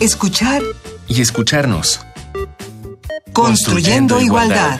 escuchar 0.00 0.62
y 1.08 1.20
escucharnos. 1.20 2.00
Construyendo, 3.32 4.20
igualdad. 4.20 4.78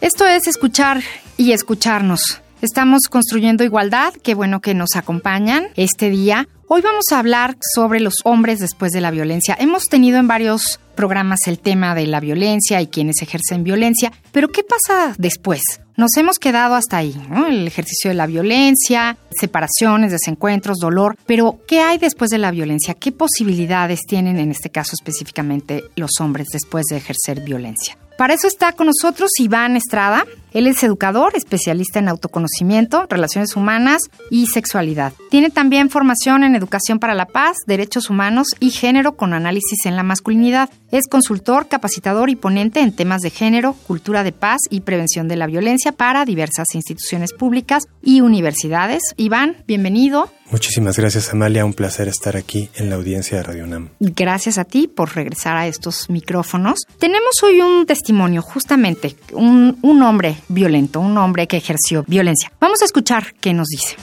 Esto 0.00 0.26
es 0.26 0.46
escuchar 0.46 1.02
y 1.36 1.52
escucharnos. 1.52 2.40
Estamos 2.62 3.08
construyendo 3.08 3.64
igualdad, 3.64 4.14
qué 4.22 4.34
bueno 4.34 4.60
que 4.60 4.74
nos 4.74 4.94
acompañan 4.94 5.68
este 5.76 6.10
día. 6.10 6.48
Hoy 6.68 6.80
vamos 6.80 7.06
a 7.12 7.18
hablar 7.18 7.56
sobre 7.74 8.00
los 8.00 8.14
hombres 8.24 8.60
después 8.60 8.92
de 8.92 9.00
la 9.00 9.10
violencia. 9.10 9.56
Hemos 9.58 9.84
tenido 9.84 10.18
en 10.18 10.28
varios 10.28 10.80
programas 10.96 11.40
el 11.46 11.60
tema 11.60 11.94
de 11.94 12.06
la 12.06 12.18
violencia 12.18 12.80
y 12.80 12.88
quienes 12.88 13.22
ejercen 13.22 13.62
violencia, 13.62 14.12
pero 14.32 14.48
¿qué 14.48 14.64
pasa 14.64 15.14
después? 15.18 15.60
Nos 15.96 16.16
hemos 16.16 16.38
quedado 16.38 16.74
hasta 16.74 16.98
ahí, 16.98 17.14
¿no? 17.30 17.46
El 17.46 17.66
ejercicio 17.66 18.10
de 18.10 18.14
la 18.14 18.26
violencia, 18.26 19.16
separaciones, 19.30 20.10
desencuentros, 20.10 20.78
dolor, 20.78 21.16
pero 21.26 21.60
¿qué 21.68 21.80
hay 21.80 21.98
después 21.98 22.30
de 22.30 22.38
la 22.38 22.50
violencia? 22.50 22.94
¿Qué 22.94 23.12
posibilidades 23.12 24.00
tienen 24.06 24.38
en 24.38 24.50
este 24.50 24.70
caso 24.70 24.92
específicamente 24.94 25.84
los 25.94 26.20
hombres 26.20 26.48
después 26.52 26.84
de 26.90 26.96
ejercer 26.96 27.40
violencia? 27.42 27.96
Para 28.18 28.34
eso 28.34 28.46
está 28.46 28.72
con 28.72 28.86
nosotros 28.86 29.30
Iván 29.38 29.76
Estrada. 29.76 30.24
Él 30.56 30.66
es 30.66 30.82
educador, 30.82 31.36
especialista 31.36 31.98
en 31.98 32.08
autoconocimiento, 32.08 33.04
relaciones 33.10 33.56
humanas 33.56 34.00
y 34.30 34.46
sexualidad. 34.46 35.12
Tiene 35.30 35.50
también 35.50 35.90
formación 35.90 36.44
en 36.44 36.54
educación 36.54 36.98
para 36.98 37.14
la 37.14 37.26
paz, 37.26 37.58
derechos 37.66 38.08
humanos 38.08 38.46
y 38.58 38.70
género 38.70 39.16
con 39.16 39.34
análisis 39.34 39.84
en 39.84 39.96
la 39.96 40.02
masculinidad. 40.02 40.70
Es 40.90 41.08
consultor, 41.08 41.68
capacitador 41.68 42.30
y 42.30 42.36
ponente 42.36 42.80
en 42.80 42.96
temas 42.96 43.20
de 43.20 43.28
género, 43.28 43.74
cultura 43.86 44.24
de 44.24 44.32
paz 44.32 44.62
y 44.70 44.80
prevención 44.80 45.28
de 45.28 45.36
la 45.36 45.46
violencia 45.46 45.92
para 45.92 46.24
diversas 46.24 46.68
instituciones 46.72 47.34
públicas 47.34 47.82
y 48.02 48.22
universidades. 48.22 49.02
Iván, 49.18 49.58
bienvenido. 49.66 50.32
Muchísimas 50.50 50.96
gracias 50.96 51.32
Amalia, 51.32 51.64
un 51.64 51.74
placer 51.74 52.06
estar 52.06 52.36
aquí 52.36 52.70
en 52.76 52.88
la 52.88 52.94
audiencia 52.94 53.36
de 53.36 53.42
Radio 53.42 53.66
NAM. 53.66 53.90
Gracias 53.98 54.58
a 54.58 54.64
ti 54.64 54.86
por 54.86 55.16
regresar 55.16 55.56
a 55.56 55.66
estos 55.66 56.08
micrófonos. 56.08 56.86
Tenemos 57.00 57.42
hoy 57.42 57.60
un 57.60 57.84
testimonio, 57.84 58.42
justamente, 58.42 59.16
un, 59.32 59.76
un 59.82 60.02
hombre 60.02 60.36
violento, 60.48 61.00
un 61.00 61.18
hombre 61.18 61.46
que 61.46 61.56
ejerció 61.56 62.04
violencia. 62.06 62.52
Vamos 62.60 62.82
a 62.82 62.84
escuchar 62.84 63.34
qué 63.40 63.52
nos 63.52 63.68
dice. 63.68 63.96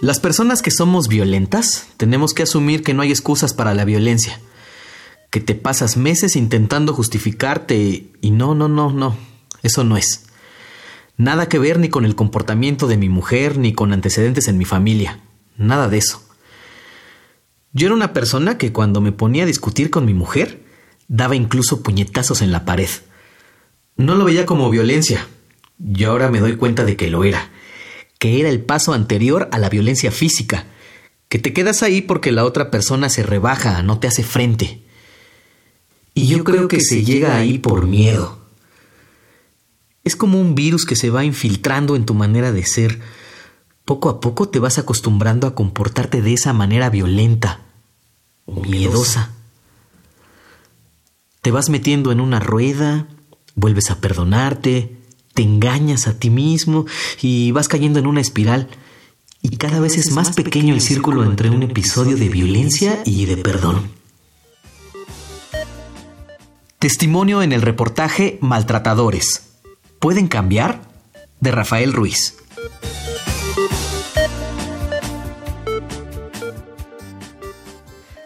Las 0.00 0.18
personas 0.18 0.62
que 0.62 0.70
somos 0.70 1.08
violentas 1.08 1.88
tenemos 1.98 2.32
que 2.32 2.44
asumir 2.44 2.82
que 2.82 2.94
no 2.94 3.02
hay 3.02 3.10
excusas 3.10 3.52
para 3.52 3.74
la 3.74 3.84
violencia, 3.84 4.40
que 5.28 5.40
te 5.40 5.54
pasas 5.54 5.98
meses 5.98 6.36
intentando 6.36 6.94
justificarte 6.94 8.06
y 8.20 8.30
no, 8.30 8.54
no, 8.54 8.68
no, 8.68 8.90
no, 8.92 9.14
eso 9.62 9.84
no 9.84 9.98
es. 9.98 10.24
Nada 11.18 11.50
que 11.50 11.58
ver 11.58 11.78
ni 11.78 11.90
con 11.90 12.06
el 12.06 12.14
comportamiento 12.14 12.86
de 12.86 12.96
mi 12.96 13.10
mujer 13.10 13.58
ni 13.58 13.74
con 13.74 13.92
antecedentes 13.92 14.48
en 14.48 14.56
mi 14.56 14.64
familia, 14.64 15.20
nada 15.58 15.90
de 15.90 15.98
eso. 15.98 16.22
Yo 17.74 17.86
era 17.86 17.94
una 17.94 18.14
persona 18.14 18.56
que 18.56 18.72
cuando 18.72 19.02
me 19.02 19.12
ponía 19.12 19.42
a 19.42 19.46
discutir 19.46 19.90
con 19.90 20.06
mi 20.06 20.14
mujer, 20.14 20.64
daba 21.10 21.36
incluso 21.36 21.82
puñetazos 21.82 22.40
en 22.40 22.52
la 22.52 22.64
pared. 22.64 22.88
No 23.96 24.14
lo 24.14 24.24
veía 24.24 24.46
como 24.46 24.70
violencia, 24.70 25.28
yo 25.76 26.10
ahora 26.10 26.30
me 26.30 26.40
doy 26.40 26.56
cuenta 26.56 26.86
de 26.86 26.96
que 26.96 27.10
lo 27.10 27.24
era 27.24 27.50
que 28.20 28.38
era 28.38 28.50
el 28.50 28.60
paso 28.60 28.92
anterior 28.92 29.48
a 29.50 29.58
la 29.58 29.70
violencia 29.70 30.12
física, 30.12 30.66
que 31.30 31.38
te 31.38 31.54
quedas 31.54 31.82
ahí 31.82 32.02
porque 32.02 32.32
la 32.32 32.44
otra 32.44 32.70
persona 32.70 33.08
se 33.08 33.22
rebaja, 33.22 33.82
no 33.82 33.98
te 33.98 34.08
hace 34.08 34.22
frente. 34.22 34.82
Y 36.12 36.26
yo 36.26 36.44
creo 36.44 36.68
que 36.68 36.80
se 36.80 37.02
llega 37.02 37.38
ahí 37.38 37.58
por 37.58 37.86
miedo. 37.86 38.38
Es 40.04 40.16
como 40.16 40.38
un 40.38 40.54
virus 40.54 40.84
que 40.84 40.96
se 40.96 41.08
va 41.08 41.24
infiltrando 41.24 41.96
en 41.96 42.04
tu 42.04 42.12
manera 42.12 42.52
de 42.52 42.66
ser. 42.66 43.00
Poco 43.86 44.10
a 44.10 44.20
poco 44.20 44.50
te 44.50 44.58
vas 44.58 44.78
acostumbrando 44.78 45.46
a 45.46 45.54
comportarte 45.54 46.20
de 46.20 46.34
esa 46.34 46.52
manera 46.52 46.90
violenta 46.90 47.62
miedosa. 48.46 49.30
Te 51.42 51.50
vas 51.50 51.70
metiendo 51.70 52.12
en 52.12 52.20
una 52.20 52.38
rueda, 52.38 53.08
vuelves 53.54 53.90
a 53.90 54.00
perdonarte, 54.00 54.96
te 55.32 55.42
engañas 55.42 56.06
a 56.06 56.18
ti 56.18 56.28
mismo 56.28 56.84
y 57.22 57.50
vas 57.52 57.68
cayendo 57.68 57.98
en 57.98 58.06
una 58.06 58.20
espiral. 58.20 58.68
Y 59.42 59.56
cada 59.56 59.80
vez 59.80 59.96
es 59.96 60.12
más 60.12 60.32
pequeño 60.32 60.74
el 60.74 60.82
círculo 60.82 61.24
entre 61.24 61.48
un 61.48 61.62
episodio 61.62 62.16
de 62.16 62.28
violencia 62.28 63.02
y 63.06 63.24
de 63.24 63.38
perdón. 63.38 63.90
Testimonio 66.78 67.42
en 67.42 67.52
el 67.52 67.62
reportaje 67.62 68.38
Maltratadores. 68.42 69.52
¿Pueden 69.98 70.28
cambiar? 70.28 70.82
De 71.40 71.52
Rafael 71.52 71.94
Ruiz. 71.94 72.36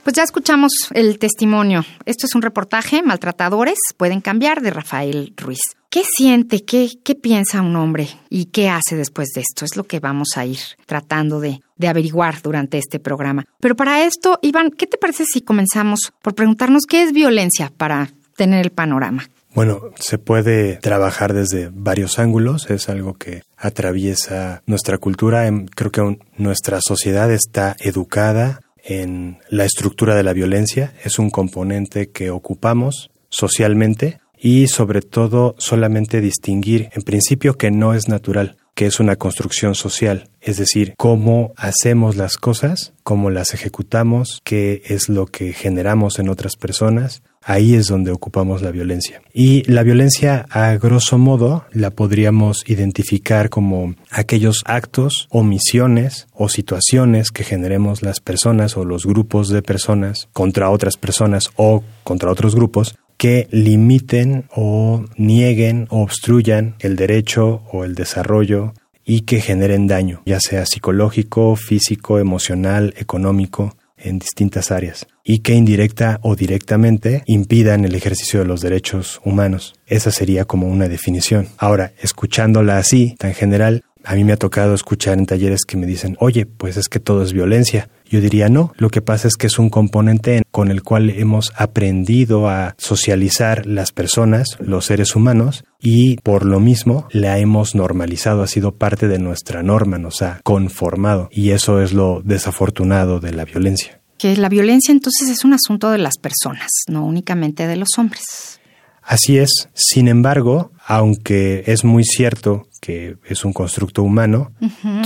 Pues 0.05 0.17
ya 0.17 0.23
escuchamos 0.23 0.71
el 0.93 1.19
testimonio. 1.19 1.83
Esto 2.05 2.27
es 2.27 2.35
un 2.35 2.43
reportaje, 2.43 3.03
Maltratadores 3.03 3.79
pueden 3.97 4.21
cambiar, 4.21 4.61
de 4.61 4.69
Rafael 4.69 5.33
Ruiz. 5.35 5.61
¿Qué 5.89 6.03
siente, 6.05 6.63
qué, 6.63 6.91
qué 7.03 7.15
piensa 7.15 7.63
un 7.63 7.75
hombre 7.75 8.09
y 8.29 8.47
qué 8.47 8.69
hace 8.69 8.97
después 8.97 9.29
de 9.35 9.41
esto? 9.41 9.65
Es 9.65 9.77
lo 9.77 9.85
que 9.85 10.01
vamos 10.01 10.37
a 10.37 10.45
ir 10.45 10.59
tratando 10.85 11.41
de, 11.41 11.63
de 11.79 11.89
averiguar 11.89 12.43
durante 12.43 12.77
este 12.77 12.99
programa. 12.99 13.47
Pero 13.61 13.77
para 13.77 14.05
esto, 14.05 14.39
Iván, 14.43 14.73
¿qué 14.77 14.87
te 14.87 14.99
parece 14.99 15.25
si 15.25 15.41
comenzamos 15.41 16.13
por 16.21 16.35
preguntarnos 16.35 16.83
qué 16.87 17.03
es 17.03 17.13
violencia 17.13 17.73
para 17.75 18.11
tener 18.37 18.63
el 18.63 18.73
panorama? 18.73 19.27
Bueno, 19.55 19.81
se 20.01 20.19
puede 20.19 20.79
trabajar 20.79 21.33
desde 21.33 21.71
varios 21.73 22.19
ángulos, 22.19 22.69
es 22.71 22.89
algo 22.89 23.15
que 23.15 23.45
atraviesa 23.57 24.63
nuestra 24.67 24.99
cultura, 24.99 25.49
creo 25.77 25.93
que 25.93 26.19
nuestra 26.37 26.81
sociedad 26.83 27.31
está 27.33 27.77
educada 27.79 28.61
en 28.85 29.39
la 29.49 29.65
estructura 29.65 30.15
de 30.15 30.23
la 30.23 30.33
violencia, 30.33 30.93
es 31.05 31.19
un 31.19 31.31
componente 31.31 32.11
que 32.11 32.31
ocupamos 32.31 33.11
socialmente 33.31 34.21
y 34.39 34.69
sobre 34.69 35.01
todo 35.01 35.55
solamente 35.59 36.21
distinguir 36.21 36.91
en 36.93 37.03
principio 37.03 37.55
que 37.55 37.71
no 37.71 37.95
es 37.95 38.09
natural, 38.09 38.57
que 38.75 38.87
es 38.87 39.01
una 39.01 39.17
construcción 39.17 39.75
social, 39.75 40.29
es 40.41 40.59
decir, 40.59 40.95
cómo 40.97 41.53
hacemos 41.57 42.17
las 42.17 42.37
cosas, 42.37 42.93
cómo 43.03 43.31
las 43.31 43.55
ejecutamos, 43.55 44.41
qué 44.45 44.83
es 44.85 45.09
lo 45.09 45.27
que 45.27 45.53
generamos 45.53 46.19
en 46.19 46.29
otras 46.29 46.57
personas, 46.57 47.23
ahí 47.45 47.75
es 47.75 47.87
donde 47.87 48.11
ocupamos 48.11 48.63
la 48.63 48.71
violencia. 48.71 49.23
Y 49.33 49.63
la 49.71 49.83
violencia, 49.83 50.47
a 50.51 50.75
grosso 50.77 51.19
modo, 51.19 51.65
la 51.73 51.91
podríamos 51.91 52.65
identificar 52.67 53.51
como 53.51 53.95
aquellos 54.11 54.63
actos, 54.65 55.29
omisiones 55.31 56.27
o 56.33 56.49
situaciones 56.49 57.31
que 57.31 57.45
generemos 57.45 58.03
las 58.03 58.21
personas 58.21 58.77
o 58.77 58.85
los 58.85 59.07
grupos 59.07 59.49
de 59.49 59.63
personas 59.63 60.29
contra 60.33 60.71
otras 60.71 60.97
personas 60.97 61.51
o 61.57 61.85
contra 62.03 62.31
otros 62.31 62.55
grupos 62.55 62.97
que 63.17 63.47
limiten 63.51 64.47
o 64.55 65.05
nieguen 65.17 65.87
o 65.91 66.03
obstruyan 66.03 66.75
el 66.81 66.97
derecho 66.97 67.63
o 67.73 67.85
el 67.85 67.95
desarrollo 67.95 68.75
y 69.05 69.23
que 69.23 69.41
generen 69.41 69.87
daño, 69.87 70.23
ya 70.25 70.41
sea 70.41 70.67
psicológico, 70.67 71.57
físico, 71.57 72.19
emocional, 72.19 72.95
económico, 72.97 73.77
en 74.05 74.19
distintas 74.19 74.71
áreas 74.71 75.07
y 75.25 75.41
que 75.41 75.55
indirecta 75.55 76.21
o 76.23 76.37
directamente 76.37 77.23
impidan 77.27 77.85
el 77.85 77.95
ejercicio 77.95 78.41
de 78.41 78.47
los 78.47 78.61
derechos 78.61 79.21
humanos. 79.25 79.75
Esa 79.87 80.11
sería 80.11 80.45
como 80.45 80.69
una 80.69 80.89
definición. 80.89 81.49
Ahora, 81.59 81.93
escuchándola 82.01 82.79
así, 82.79 83.17
tan 83.19 83.35
general, 83.35 83.83
a 84.05 84.15
mí 84.15 84.25
me 84.25 84.33
ha 84.33 84.37
tocado 84.37 84.75
escuchar 84.75 85.19
en 85.19 85.27
talleres 85.27 85.65
que 85.65 85.77
me 85.77 85.87
dicen, 85.87 86.17
oye, 86.21 86.47
pues 86.47 86.77
es 86.77 86.89
que 86.89 87.01
todo 87.01 87.23
es 87.23 87.33
violencia. 87.33 87.89
Yo 88.09 88.21
diría 88.21 88.49
no, 88.49 88.73
lo 88.77 88.91
que 88.91 89.01
pasa 89.01 89.29
es 89.29 89.35
que 89.35 89.47
es 89.47 89.59
un 89.59 89.71
componente 89.71 90.43
con 90.51 90.71
el 90.71 90.83
cual 90.83 91.11
hemos 91.11 91.53
aprendido 91.57 92.49
a 92.49 92.75
socializar 92.79 93.67
las 93.67 93.93
personas, 93.93 94.57
los 94.61 94.85
seres 94.85 95.17
humanos, 95.17 95.65
y 95.81 96.17
por 96.19 96.45
lo 96.45 96.61
mismo 96.61 97.09
la 97.11 97.39
hemos 97.39 97.75
normalizado, 97.75 98.43
ha 98.43 98.47
sido 98.47 98.77
parte 98.77 99.09
de 99.09 99.19
nuestra 99.19 99.63
norma, 99.63 99.99
nos 99.99 100.23
ha 100.23 100.41
conformado, 100.45 101.29
y 101.33 101.51
eso 101.51 101.81
es 101.81 101.93
lo 101.93 102.21
desafortunado 102.23 103.21
de 103.21 103.33
la 103.33 103.45
violencia. 103.45 104.01
Que 104.19 104.37
la 104.37 104.49
violencia 104.49 104.93
entonces 104.93 105.29
es 105.29 105.45
un 105.45 105.55
asunto 105.55 105.91
de 105.91 105.99
las 105.99 106.19
personas, 106.19 106.71
no 106.89 107.05
únicamente 107.05 107.67
de 107.67 107.77
los 107.77 107.89
hombres. 107.99 108.61
Así 109.05 109.39
es. 109.39 109.69
Sin 109.75 110.09
embargo, 110.09 110.73
aunque 110.87 111.65
es 111.67 111.85
muy 111.85 112.05
cierto 112.05 112.67
que 112.81 113.17
es 113.25 113.47
un 113.47 113.55
constructo 113.55 114.03
humano, 114.03 114.53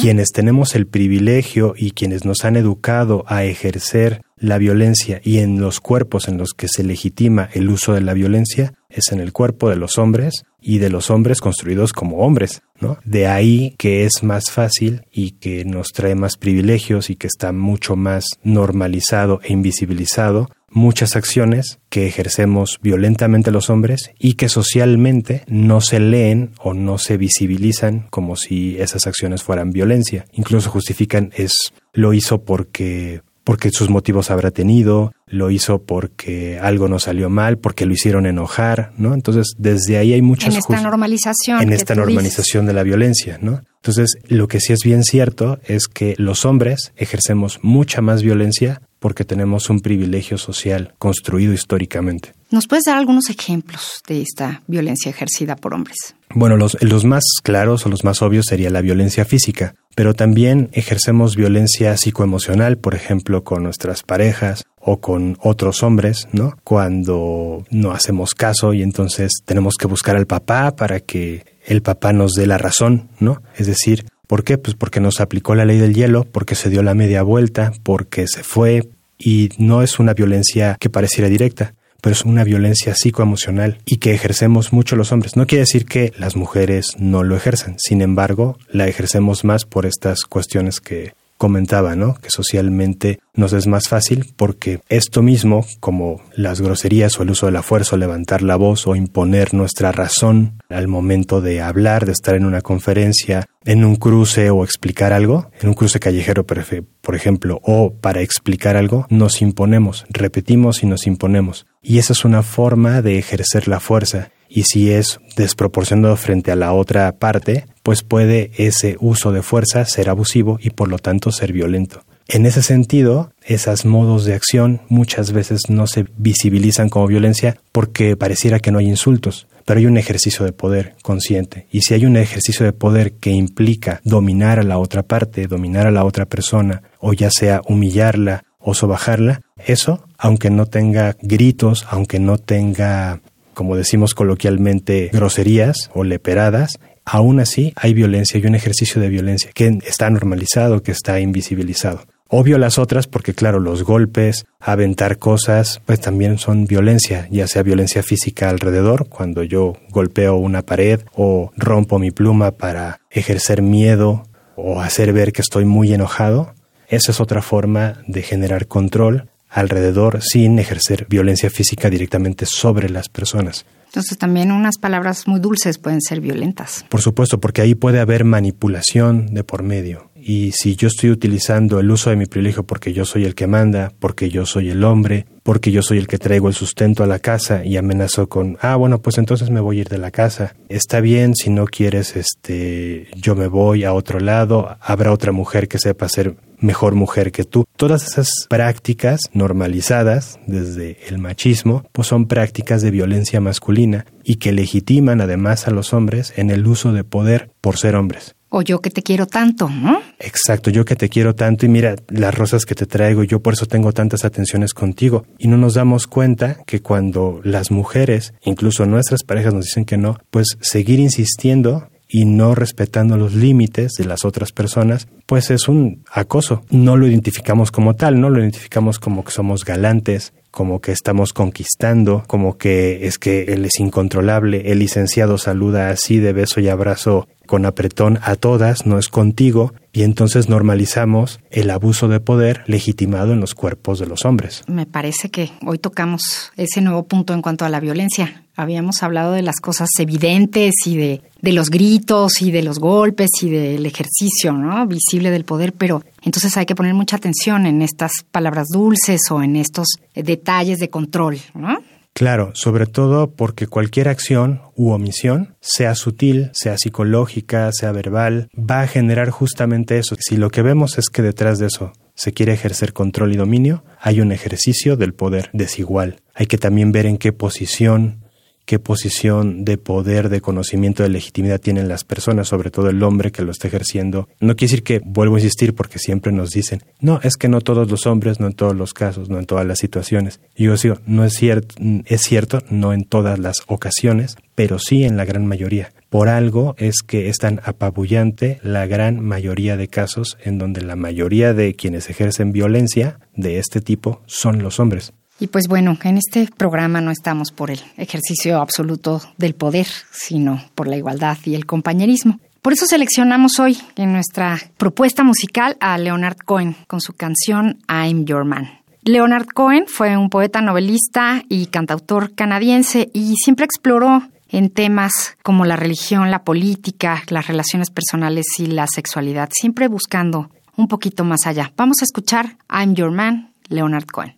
quienes 0.00 0.30
tenemos 0.30 0.74
el 0.74 0.88
privilegio 0.88 1.74
y 1.76 1.92
quienes 1.92 2.24
nos 2.24 2.44
han 2.44 2.56
educado 2.56 3.24
a 3.28 3.44
ejercer 3.44 4.22
la 4.36 4.58
violencia 4.58 5.20
y 5.22 5.38
en 5.38 5.60
los 5.60 5.78
cuerpos 5.78 6.26
en 6.26 6.38
los 6.38 6.54
que 6.54 6.66
se 6.66 6.82
legitima 6.82 7.48
el 7.52 7.70
uso 7.70 7.94
de 7.94 8.00
la 8.00 8.14
violencia, 8.14 8.74
es 8.88 9.12
en 9.12 9.20
el 9.20 9.32
cuerpo 9.32 9.68
de 9.70 9.76
los 9.76 9.98
hombres 9.98 10.44
y 10.60 10.78
de 10.78 10.90
los 10.90 11.10
hombres 11.10 11.40
construidos 11.40 11.92
como 11.92 12.18
hombres, 12.18 12.62
¿no? 12.80 12.98
De 13.04 13.26
ahí 13.26 13.74
que 13.78 14.04
es 14.04 14.22
más 14.22 14.50
fácil 14.50 15.02
y 15.12 15.32
que 15.32 15.64
nos 15.64 15.88
trae 15.88 16.14
más 16.14 16.36
privilegios 16.36 17.10
y 17.10 17.16
que 17.16 17.26
está 17.26 17.52
mucho 17.52 17.96
más 17.96 18.24
normalizado 18.42 19.40
e 19.42 19.52
invisibilizado 19.52 20.48
muchas 20.70 21.16
acciones 21.16 21.78
que 21.88 22.06
ejercemos 22.06 22.78
violentamente 22.82 23.50
los 23.50 23.70
hombres 23.70 24.10
y 24.18 24.34
que 24.34 24.48
socialmente 24.48 25.44
no 25.46 25.80
se 25.80 26.00
leen 26.00 26.50
o 26.60 26.74
no 26.74 26.98
se 26.98 27.16
visibilizan 27.16 28.06
como 28.10 28.36
si 28.36 28.78
esas 28.78 29.06
acciones 29.06 29.42
fueran 29.42 29.70
violencia. 29.70 30.26
Incluso 30.32 30.70
justifican 30.70 31.32
es 31.36 31.72
lo 31.92 32.12
hizo 32.12 32.42
porque 32.44 33.22
porque 33.48 33.70
sus 33.70 33.88
motivos 33.88 34.30
habrá 34.30 34.50
tenido, 34.50 35.14
lo 35.26 35.50
hizo 35.50 35.82
porque 35.82 36.58
algo 36.60 36.86
no 36.86 36.98
salió 36.98 37.30
mal, 37.30 37.56
porque 37.56 37.86
lo 37.86 37.94
hicieron 37.94 38.26
enojar, 38.26 38.92
¿no? 38.98 39.14
Entonces, 39.14 39.54
desde 39.56 39.96
ahí 39.96 40.12
hay 40.12 40.20
muchas 40.20 40.52
En 40.52 40.58
esta 40.58 40.82
normalización. 40.82 41.62
En 41.62 41.72
esta 41.72 41.94
normalización 41.94 42.66
de 42.66 42.74
la 42.74 42.82
violencia, 42.82 43.38
¿no? 43.40 43.62
Entonces, 43.76 44.18
lo 44.28 44.48
que 44.48 44.60
sí 44.60 44.74
es 44.74 44.80
bien 44.84 45.02
cierto 45.02 45.60
es 45.64 45.88
que 45.88 46.14
los 46.18 46.44
hombres 46.44 46.92
ejercemos 46.96 47.58
mucha 47.62 48.02
más 48.02 48.22
violencia 48.22 48.82
porque 48.98 49.24
tenemos 49.24 49.70
un 49.70 49.80
privilegio 49.80 50.36
social 50.36 50.92
construido 50.98 51.54
históricamente. 51.54 52.34
¿Nos 52.50 52.66
puedes 52.66 52.84
dar 52.84 52.98
algunos 52.98 53.30
ejemplos 53.30 54.02
de 54.06 54.20
esta 54.20 54.62
violencia 54.66 55.08
ejercida 55.08 55.56
por 55.56 55.72
hombres? 55.72 55.96
Bueno, 56.34 56.56
los, 56.56 56.76
los 56.82 57.04
más 57.04 57.24
claros 57.42 57.86
o 57.86 57.88
los 57.88 58.04
más 58.04 58.20
obvios 58.20 58.46
sería 58.46 58.68
la 58.68 58.82
violencia 58.82 59.24
física, 59.24 59.74
pero 59.98 60.14
también 60.14 60.70
ejercemos 60.74 61.34
violencia 61.34 61.96
psicoemocional, 61.96 62.78
por 62.78 62.94
ejemplo, 62.94 63.42
con 63.42 63.64
nuestras 63.64 64.04
parejas 64.04 64.62
o 64.78 65.00
con 65.00 65.36
otros 65.40 65.82
hombres, 65.82 66.28
¿no? 66.30 66.54
Cuando 66.62 67.64
no 67.70 67.90
hacemos 67.90 68.32
caso 68.36 68.74
y 68.74 68.84
entonces 68.84 69.42
tenemos 69.44 69.74
que 69.74 69.88
buscar 69.88 70.14
al 70.14 70.28
papá 70.28 70.76
para 70.76 71.00
que 71.00 71.44
el 71.66 71.82
papá 71.82 72.12
nos 72.12 72.34
dé 72.34 72.46
la 72.46 72.58
razón, 72.58 73.08
¿no? 73.18 73.42
Es 73.56 73.66
decir, 73.66 74.04
¿por 74.28 74.44
qué? 74.44 74.56
Pues 74.56 74.76
porque 74.76 75.00
nos 75.00 75.18
aplicó 75.18 75.56
la 75.56 75.64
ley 75.64 75.78
del 75.78 75.94
hielo, 75.94 76.22
porque 76.22 76.54
se 76.54 76.70
dio 76.70 76.84
la 76.84 76.94
media 76.94 77.24
vuelta, 77.24 77.72
porque 77.82 78.28
se 78.28 78.44
fue 78.44 78.88
y 79.18 79.48
no 79.58 79.82
es 79.82 79.98
una 79.98 80.14
violencia 80.14 80.76
que 80.78 80.90
pareciera 80.90 81.28
directa, 81.28 81.74
pero 82.00 82.14
es 82.14 82.24
una 82.24 82.44
violencia 82.44 82.94
psicoemocional 82.94 83.78
y 83.84 83.96
que 83.96 84.14
ejercemos 84.14 84.72
mucho 84.72 84.96
los 84.96 85.12
hombres. 85.12 85.36
No 85.36 85.46
quiere 85.46 85.62
decir 85.62 85.84
que 85.84 86.12
las 86.18 86.36
mujeres 86.36 86.92
no 86.98 87.22
lo 87.22 87.36
ejerzan, 87.36 87.76
sin 87.78 88.02
embargo, 88.02 88.58
la 88.70 88.86
ejercemos 88.86 89.44
más 89.44 89.64
por 89.64 89.86
estas 89.86 90.22
cuestiones 90.22 90.80
que 90.80 91.12
comentaba, 91.38 91.96
¿no? 91.96 92.14
Que 92.14 92.30
socialmente 92.30 93.20
nos 93.32 93.52
es 93.52 93.66
más 93.66 93.88
fácil 93.88 94.34
porque 94.36 94.80
esto 94.88 95.22
mismo, 95.22 95.64
como 95.80 96.20
las 96.34 96.60
groserías 96.60 97.18
o 97.18 97.22
el 97.22 97.30
uso 97.30 97.46
de 97.46 97.52
la 97.52 97.62
fuerza 97.62 97.96
o 97.96 97.98
levantar 97.98 98.42
la 98.42 98.56
voz 98.56 98.86
o 98.86 98.96
imponer 98.96 99.54
nuestra 99.54 99.92
razón 99.92 100.60
al 100.68 100.88
momento 100.88 101.40
de 101.40 101.62
hablar, 101.62 102.04
de 102.04 102.12
estar 102.12 102.34
en 102.34 102.44
una 102.44 102.60
conferencia, 102.60 103.46
en 103.64 103.84
un 103.84 103.96
cruce 103.96 104.50
o 104.50 104.64
explicar 104.64 105.12
algo, 105.12 105.50
en 105.60 105.68
un 105.68 105.74
cruce 105.74 106.00
callejero, 106.00 106.44
por 106.44 107.14
ejemplo, 107.14 107.60
o 107.62 107.94
para 107.94 108.20
explicar 108.20 108.76
algo, 108.76 109.06
nos 109.08 109.40
imponemos, 109.40 110.04
repetimos 110.10 110.82
y 110.82 110.86
nos 110.86 111.06
imponemos. 111.06 111.66
Y 111.82 111.98
esa 111.98 112.12
es 112.12 112.24
una 112.24 112.42
forma 112.42 113.00
de 113.00 113.18
ejercer 113.18 113.68
la 113.68 113.80
fuerza 113.80 114.30
y 114.48 114.64
si 114.64 114.90
es 114.90 115.20
desproporcionado 115.36 116.16
frente 116.16 116.50
a 116.50 116.56
la 116.56 116.72
otra 116.72 117.12
parte, 117.12 117.66
pues 117.82 118.02
puede 118.02 118.50
ese 118.56 118.96
uso 119.00 119.32
de 119.32 119.42
fuerza 119.42 119.84
ser 119.84 120.08
abusivo 120.08 120.58
y 120.60 120.70
por 120.70 120.88
lo 120.88 120.98
tanto 120.98 121.32
ser 121.32 121.52
violento. 121.52 122.02
En 122.30 122.44
ese 122.44 122.62
sentido, 122.62 123.32
esos 123.42 123.86
modos 123.86 124.26
de 124.26 124.34
acción 124.34 124.82
muchas 124.90 125.32
veces 125.32 125.62
no 125.70 125.86
se 125.86 126.04
visibilizan 126.18 126.90
como 126.90 127.06
violencia 127.06 127.56
porque 127.72 128.18
pareciera 128.18 128.60
que 128.60 128.70
no 128.70 128.80
hay 128.80 128.86
insultos, 128.86 129.46
pero 129.64 129.80
hay 129.80 129.86
un 129.86 129.96
ejercicio 129.96 130.44
de 130.44 130.52
poder 130.52 130.94
consciente. 131.02 131.66
Y 131.70 131.80
si 131.80 131.94
hay 131.94 132.04
un 132.04 132.18
ejercicio 132.18 132.66
de 132.66 132.74
poder 132.74 133.12
que 133.12 133.30
implica 133.30 134.02
dominar 134.04 134.58
a 134.58 134.62
la 134.62 134.76
otra 134.76 135.02
parte, 135.04 135.46
dominar 135.46 135.86
a 135.86 135.90
la 135.90 136.04
otra 136.04 136.26
persona, 136.26 136.82
o 137.00 137.14
ya 137.14 137.30
sea 137.30 137.62
humillarla 137.66 138.44
o 138.58 138.74
sobajarla, 138.74 139.40
eso, 139.56 140.04
aunque 140.18 140.50
no 140.50 140.66
tenga 140.66 141.16
gritos, 141.22 141.86
aunque 141.88 142.18
no 142.18 142.36
tenga 142.36 143.22
como 143.58 143.74
decimos 143.74 144.14
coloquialmente, 144.14 145.10
groserías 145.12 145.90
o 145.92 146.04
leperadas, 146.04 146.78
aún 147.04 147.40
así 147.40 147.72
hay 147.74 147.92
violencia 147.92 148.38
y 148.38 148.46
un 148.46 148.54
ejercicio 148.54 149.02
de 149.02 149.08
violencia 149.08 149.50
que 149.52 149.80
está 149.84 150.08
normalizado, 150.10 150.84
que 150.84 150.92
está 150.92 151.18
invisibilizado. 151.18 152.02
Obvio 152.28 152.56
las 152.58 152.78
otras 152.78 153.08
porque 153.08 153.34
claro, 153.34 153.58
los 153.58 153.82
golpes, 153.82 154.46
aventar 154.60 155.18
cosas, 155.18 155.82
pues 155.86 156.00
también 156.00 156.38
son 156.38 156.66
violencia, 156.66 157.26
ya 157.32 157.48
sea 157.48 157.64
violencia 157.64 158.04
física 158.04 158.48
alrededor, 158.48 159.08
cuando 159.08 159.42
yo 159.42 159.72
golpeo 159.90 160.36
una 160.36 160.62
pared 160.62 161.00
o 161.16 161.50
rompo 161.56 161.98
mi 161.98 162.12
pluma 162.12 162.52
para 162.52 163.00
ejercer 163.10 163.60
miedo 163.60 164.22
o 164.54 164.80
hacer 164.80 165.12
ver 165.12 165.32
que 165.32 165.42
estoy 165.42 165.64
muy 165.64 165.92
enojado. 165.92 166.54
Esa 166.86 167.10
es 167.10 167.20
otra 167.20 167.42
forma 167.42 168.04
de 168.06 168.22
generar 168.22 168.68
control 168.68 169.28
alrededor 169.48 170.20
sin 170.22 170.58
ejercer 170.58 171.06
violencia 171.08 171.50
física 171.50 171.90
directamente 171.90 172.46
sobre 172.46 172.90
las 172.90 173.08
personas. 173.08 173.64
Entonces 173.86 174.18
también 174.18 174.52
unas 174.52 174.76
palabras 174.76 175.26
muy 175.26 175.40
dulces 175.40 175.78
pueden 175.78 176.02
ser 176.02 176.20
violentas. 176.20 176.84
Por 176.90 177.00
supuesto, 177.00 177.40
porque 177.40 177.62
ahí 177.62 177.74
puede 177.74 178.00
haber 178.00 178.24
manipulación 178.24 179.32
de 179.32 179.44
por 179.44 179.62
medio. 179.62 180.07
Y 180.28 180.52
si 180.52 180.76
yo 180.76 180.88
estoy 180.88 181.08
utilizando 181.08 181.80
el 181.80 181.90
uso 181.90 182.10
de 182.10 182.16
mi 182.16 182.26
privilegio 182.26 182.62
porque 182.62 182.92
yo 182.92 183.06
soy 183.06 183.24
el 183.24 183.34
que 183.34 183.46
manda, 183.46 183.94
porque 183.98 184.28
yo 184.28 184.44
soy 184.44 184.68
el 184.68 184.84
hombre, 184.84 185.24
porque 185.42 185.72
yo 185.72 185.80
soy 185.80 185.96
el 185.96 186.06
que 186.06 186.18
traigo 186.18 186.48
el 186.48 186.54
sustento 186.54 187.02
a 187.02 187.06
la 187.06 187.18
casa 187.18 187.64
y 187.64 187.78
amenazo 187.78 188.28
con, 188.28 188.58
ah, 188.60 188.76
bueno, 188.76 189.00
pues 189.00 189.16
entonces 189.16 189.48
me 189.48 189.60
voy 189.60 189.78
a 189.78 189.80
ir 189.80 189.88
de 189.88 189.96
la 189.96 190.10
casa. 190.10 190.54
Está 190.68 191.00
bien, 191.00 191.34
si 191.34 191.48
no 191.48 191.64
quieres, 191.64 192.14
este, 192.14 193.08
yo 193.16 193.36
me 193.36 193.46
voy 193.46 193.84
a 193.84 193.94
otro 193.94 194.20
lado, 194.20 194.76
habrá 194.82 195.12
otra 195.12 195.32
mujer 195.32 195.66
que 195.66 195.78
sepa 195.78 196.10
ser 196.10 196.36
mejor 196.58 196.94
mujer 196.94 197.32
que 197.32 197.44
tú. 197.44 197.64
Todas 197.78 198.06
esas 198.06 198.28
prácticas 198.50 199.20
normalizadas 199.32 200.38
desde 200.46 200.98
el 201.08 201.16
machismo, 201.16 201.84
pues 201.92 202.06
son 202.06 202.26
prácticas 202.26 202.82
de 202.82 202.90
violencia 202.90 203.40
masculina 203.40 204.04
y 204.24 204.34
que 204.34 204.52
legitiman 204.52 205.22
además 205.22 205.68
a 205.68 205.70
los 205.70 205.94
hombres 205.94 206.34
en 206.36 206.50
el 206.50 206.66
uso 206.66 206.92
de 206.92 207.04
poder 207.04 207.50
por 207.62 207.78
ser 207.78 207.96
hombres. 207.96 208.34
O 208.50 208.62
yo 208.62 208.80
que 208.80 208.90
te 208.90 209.02
quiero 209.02 209.26
tanto, 209.26 209.68
¿no? 209.68 210.00
Exacto, 210.18 210.70
yo 210.70 210.84
que 210.84 210.96
te 210.96 211.08
quiero 211.08 211.34
tanto 211.34 211.66
y 211.66 211.68
mira 211.68 211.96
las 212.08 212.34
rosas 212.34 212.64
que 212.64 212.74
te 212.74 212.86
traigo, 212.86 213.22
yo 213.22 213.40
por 213.40 213.52
eso 213.52 213.66
tengo 213.66 213.92
tantas 213.92 214.24
atenciones 214.24 214.72
contigo. 214.72 215.26
Y 215.38 215.48
no 215.48 215.56
nos 215.58 215.74
damos 215.74 216.06
cuenta 216.06 216.58
que 216.66 216.80
cuando 216.80 217.40
las 217.44 217.70
mujeres, 217.70 218.32
incluso 218.42 218.86
nuestras 218.86 219.22
parejas 219.22 219.52
nos 219.52 219.66
dicen 219.66 219.84
que 219.84 219.98
no, 219.98 220.18
pues 220.30 220.56
seguir 220.60 220.98
insistiendo 220.98 221.88
y 222.08 222.24
no 222.24 222.54
respetando 222.54 223.18
los 223.18 223.34
límites 223.34 223.92
de 223.98 224.06
las 224.06 224.24
otras 224.24 224.52
personas, 224.52 225.08
pues 225.26 225.50
es 225.50 225.68
un 225.68 226.04
acoso. 226.10 226.62
No 226.70 226.96
lo 226.96 227.06
identificamos 227.06 227.70
como 227.70 227.94
tal, 227.94 228.20
no 228.20 228.30
lo 228.30 228.40
identificamos 228.40 228.98
como 228.98 229.24
que 229.24 229.30
somos 229.30 229.64
galantes, 229.64 230.32
como 230.50 230.80
que 230.80 230.92
estamos 230.92 231.32
conquistando, 231.32 232.24
como 232.26 232.56
que 232.56 233.06
es 233.06 233.18
que 233.18 233.42
él 233.44 233.66
es 233.66 233.78
incontrolable, 233.78 234.72
el 234.72 234.78
licenciado 234.78 235.36
saluda 235.36 235.90
así 235.90 236.18
de 236.18 236.32
beso 236.32 236.60
y 236.60 236.68
abrazo 236.68 237.28
con 237.48 237.66
apretón 237.66 238.20
a 238.22 238.36
todas, 238.36 238.86
no 238.86 238.98
es 238.98 239.08
contigo, 239.08 239.72
y 239.92 240.02
entonces 240.02 240.48
normalizamos 240.48 241.40
el 241.50 241.70
abuso 241.70 242.06
de 242.06 242.20
poder 242.20 242.62
legitimado 242.66 243.32
en 243.32 243.40
los 243.40 243.56
cuerpos 243.56 243.98
de 243.98 244.06
los 244.06 244.24
hombres. 244.24 244.62
Me 244.68 244.86
parece 244.86 245.30
que 245.30 245.50
hoy 245.66 245.78
tocamos 245.78 246.52
ese 246.56 246.80
nuevo 246.82 247.08
punto 247.08 247.34
en 247.34 247.42
cuanto 247.42 247.64
a 247.64 247.68
la 247.68 247.80
violencia. 247.80 248.44
Habíamos 248.54 249.02
hablado 249.02 249.32
de 249.32 249.42
las 249.42 249.56
cosas 249.60 249.88
evidentes 249.98 250.74
y 250.84 250.96
de, 250.96 251.22
de 251.40 251.52
los 251.52 251.70
gritos 251.70 252.42
y 252.42 252.50
de 252.50 252.62
los 252.62 252.78
golpes 252.78 253.30
y 253.40 253.48
del 253.50 253.86
ejercicio 253.86 254.52
¿no? 254.52 254.86
visible 254.86 255.30
del 255.30 255.44
poder, 255.44 255.72
pero 255.72 256.04
entonces 256.22 256.56
hay 256.56 256.66
que 256.66 256.74
poner 256.74 256.94
mucha 256.94 257.16
atención 257.16 257.66
en 257.66 257.82
estas 257.82 258.12
palabras 258.30 258.68
dulces 258.68 259.22
o 259.30 259.42
en 259.42 259.56
estos 259.56 259.86
detalles 260.14 260.78
de 260.78 260.90
control. 260.90 261.38
¿no? 261.54 261.78
Claro, 262.18 262.50
sobre 262.54 262.86
todo 262.86 263.30
porque 263.30 263.68
cualquier 263.68 264.08
acción 264.08 264.60
u 264.74 264.90
omisión, 264.90 265.54
sea 265.60 265.94
sutil, 265.94 266.50
sea 266.52 266.76
psicológica, 266.76 267.70
sea 267.70 267.92
verbal, 267.92 268.50
va 268.58 268.80
a 268.80 268.88
generar 268.88 269.30
justamente 269.30 269.98
eso. 269.98 270.16
Si 270.18 270.36
lo 270.36 270.50
que 270.50 270.62
vemos 270.62 270.98
es 270.98 271.10
que 271.10 271.22
detrás 271.22 271.60
de 271.60 271.66
eso 271.66 271.92
se 272.16 272.32
quiere 272.32 272.54
ejercer 272.54 272.92
control 272.92 273.34
y 273.34 273.36
dominio, 273.36 273.84
hay 274.00 274.20
un 274.20 274.32
ejercicio 274.32 274.96
del 274.96 275.14
poder 275.14 275.48
desigual. 275.52 276.16
Hay 276.34 276.46
que 276.46 276.58
también 276.58 276.90
ver 276.90 277.06
en 277.06 277.18
qué 277.18 277.32
posición 277.32 278.24
qué 278.68 278.78
posición 278.78 279.64
de 279.64 279.78
poder, 279.78 280.28
de 280.28 280.42
conocimiento, 280.42 281.02
de 281.02 281.08
legitimidad 281.08 281.58
tienen 281.58 281.88
las 281.88 282.04
personas, 282.04 282.48
sobre 282.48 282.70
todo 282.70 282.90
el 282.90 283.02
hombre 283.02 283.32
que 283.32 283.40
lo 283.40 283.50
está 283.50 283.66
ejerciendo. 283.66 284.28
No 284.40 284.56
quiere 284.56 284.70
decir 284.70 284.82
que, 284.82 285.00
vuelvo 285.02 285.36
a 285.36 285.38
insistir, 285.38 285.74
porque 285.74 285.98
siempre 285.98 286.32
nos 286.32 286.50
dicen, 286.50 286.82
no, 287.00 287.18
es 287.22 287.38
que 287.38 287.48
no 287.48 287.62
todos 287.62 287.90
los 287.90 288.04
hombres, 288.06 288.40
no 288.40 288.46
en 288.46 288.52
todos 288.52 288.76
los 288.76 288.92
casos, 288.92 289.30
no 289.30 289.38
en 289.38 289.46
todas 289.46 289.64
las 289.64 289.78
situaciones. 289.78 290.40
Y 290.54 290.64
yo 290.64 290.76
digo, 290.76 290.98
no 291.06 291.24
es 291.24 291.32
cierto, 291.32 291.76
es 292.04 292.20
cierto, 292.20 292.58
no 292.68 292.92
en 292.92 293.04
todas 293.04 293.38
las 293.38 293.62
ocasiones, 293.68 294.36
pero 294.54 294.78
sí 294.78 295.04
en 295.04 295.16
la 295.16 295.24
gran 295.24 295.46
mayoría. 295.46 295.90
Por 296.10 296.28
algo 296.28 296.74
es 296.76 296.96
que 297.00 297.30
es 297.30 297.38
tan 297.38 297.62
apabullante 297.64 298.60
la 298.62 298.86
gran 298.86 299.18
mayoría 299.18 299.78
de 299.78 299.88
casos 299.88 300.36
en 300.44 300.58
donde 300.58 300.82
la 300.82 300.94
mayoría 300.94 301.54
de 301.54 301.74
quienes 301.74 302.10
ejercen 302.10 302.52
violencia 302.52 303.18
de 303.34 303.58
este 303.58 303.80
tipo 303.80 304.20
son 304.26 304.62
los 304.62 304.78
hombres. 304.78 305.14
Y 305.40 305.46
pues 305.48 305.68
bueno, 305.68 305.96
en 306.02 306.18
este 306.18 306.48
programa 306.56 307.00
no 307.00 307.10
estamos 307.10 307.52
por 307.52 307.70
el 307.70 307.80
ejercicio 307.96 308.60
absoluto 308.60 309.22
del 309.36 309.54
poder, 309.54 309.86
sino 310.10 310.62
por 310.74 310.88
la 310.88 310.96
igualdad 310.96 311.38
y 311.44 311.54
el 311.54 311.64
compañerismo. 311.64 312.40
Por 312.60 312.72
eso 312.72 312.86
seleccionamos 312.86 313.60
hoy 313.60 313.78
en 313.96 314.12
nuestra 314.12 314.58
propuesta 314.76 315.22
musical 315.22 315.76
a 315.80 315.96
Leonard 315.96 316.38
Cohen 316.44 316.76
con 316.88 317.00
su 317.00 317.12
canción 317.12 317.78
I'm 317.88 318.24
Your 318.24 318.44
Man. 318.44 318.80
Leonard 319.04 319.46
Cohen 319.46 319.84
fue 319.86 320.16
un 320.16 320.28
poeta, 320.28 320.60
novelista 320.60 321.42
y 321.48 321.66
cantautor 321.66 322.34
canadiense 322.34 323.08
y 323.14 323.36
siempre 323.36 323.64
exploró 323.64 324.22
en 324.50 324.70
temas 324.70 325.36
como 325.42 325.64
la 325.64 325.76
religión, 325.76 326.30
la 326.30 326.42
política, 326.42 327.22
las 327.28 327.46
relaciones 327.46 327.90
personales 327.90 328.46
y 328.58 328.66
la 328.66 328.86
sexualidad, 328.86 329.50
siempre 329.52 329.88
buscando 329.88 330.50
un 330.76 330.88
poquito 330.88 331.24
más 331.24 331.46
allá. 331.46 331.72
Vamos 331.76 331.98
a 332.00 332.04
escuchar 332.04 332.56
I'm 332.68 332.94
Your 332.94 333.12
Man, 333.12 333.52
Leonard 333.68 334.06
Cohen. 334.06 334.37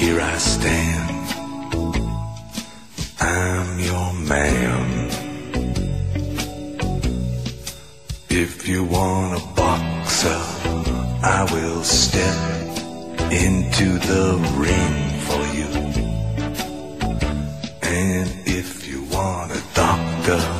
Here 0.00 0.18
I 0.18 0.38
stand. 0.38 1.26
I'm 3.20 3.78
your 3.78 4.12
man. 4.14 5.10
If 8.30 8.66
you 8.66 8.84
want 8.84 9.42
a 9.42 9.46
boxer, 9.54 10.42
I 11.22 11.46
will 11.52 11.84
step 11.84 12.38
into 13.30 13.98
the 14.10 14.26
ring 14.56 14.96
for 15.28 15.42
you. 15.58 15.70
And 17.82 18.30
if 18.46 18.88
you 18.88 19.02
want 19.04 19.52
a 19.52 19.62
doctor, 19.74 20.59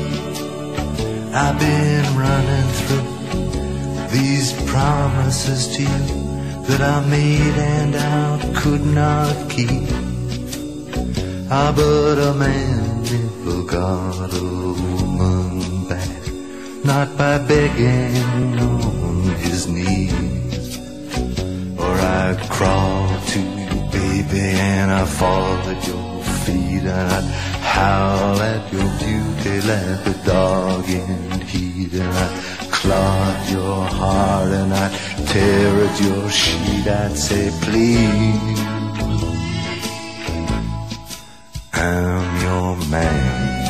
I've 1.33 1.57
been 1.57 2.17
running 2.17 2.67
through 2.81 4.07
these 4.09 4.51
promises 4.69 5.67
to 5.77 5.81
you 5.81 6.63
that 6.67 6.81
I 6.81 7.05
made 7.07 7.55
and 7.57 7.95
I 7.95 8.53
could 8.61 8.85
not 8.85 9.49
keep. 9.49 9.87
Ah, 11.49 11.71
but 11.73 12.17
a 12.19 12.33
man 12.33 13.03
never 13.03 13.63
got 13.63 14.33
a 14.33 14.43
woman 14.43 15.87
back, 15.87 16.21
not 16.83 17.17
by 17.17 17.37
begging 17.37 18.59
on 18.59 19.23
his 19.39 19.67
knees. 19.67 20.79
Or 21.79 21.93
I 21.95 22.35
crawl 22.49 23.07
to 23.27 23.39
you, 23.39 23.89
baby, 23.89 24.41
and 24.41 24.91
I 24.91 25.05
fall 25.05 25.55
at 25.73 25.87
your 25.87 26.23
feet. 26.43 26.83
And 26.83 26.91
I 26.91 27.50
howl 27.75 28.41
at 28.41 28.63
your 28.73 28.89
beauty 28.99 29.55
like 29.71 30.05
a 30.13 30.17
dog 30.25 30.85
in 30.89 31.41
heat, 31.51 31.93
and 31.93 32.71
claw 32.71 33.31
at 33.33 33.51
your 33.51 33.83
heart, 33.99 34.51
and 34.59 34.73
I'd 34.73 34.93
tear 35.27 35.71
at 35.87 36.01
your 36.01 36.29
sheet, 36.29 36.87
I'd 36.87 37.17
say, 37.17 37.45
please. 37.61 38.59
I'm 41.73 42.41
your 42.45 42.75
man. 42.89 43.60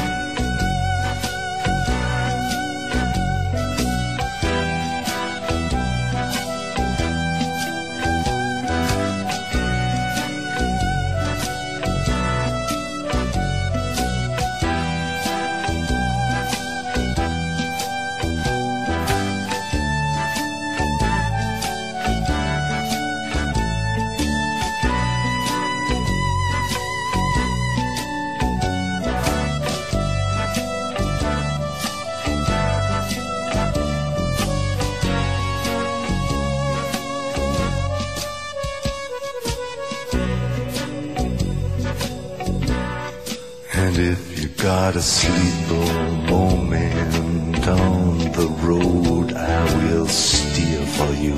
sleep 45.01 45.71
a 45.71 46.29
moment 46.29 47.67
on 47.67 48.19
the 48.37 48.47
road 48.61 49.33
I 49.33 49.63
will 49.77 50.05
steer 50.05 50.85
for 50.85 51.11
you. 51.13 51.35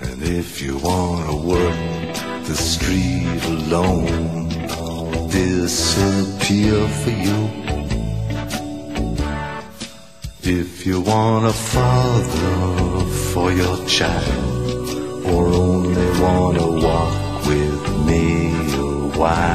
And 0.00 0.22
if 0.22 0.62
you 0.62 0.78
wanna 0.78 1.36
work 1.36 2.14
the 2.46 2.54
street 2.54 3.44
alone, 3.44 4.52
I'll 4.70 5.28
disappear 5.28 6.88
for 7.00 7.14
you. 7.26 7.40
If 10.42 10.86
you 10.86 11.02
want 11.02 11.44
a 11.44 11.52
father 11.52 13.04
for 13.32 13.52
your 13.52 13.76
child, 13.86 15.26
or 15.26 15.46
only 15.48 16.20
wanna 16.20 16.66
walk 16.86 17.46
with 17.46 17.82
me 18.06 18.50
a 18.76 19.18
while. 19.18 19.51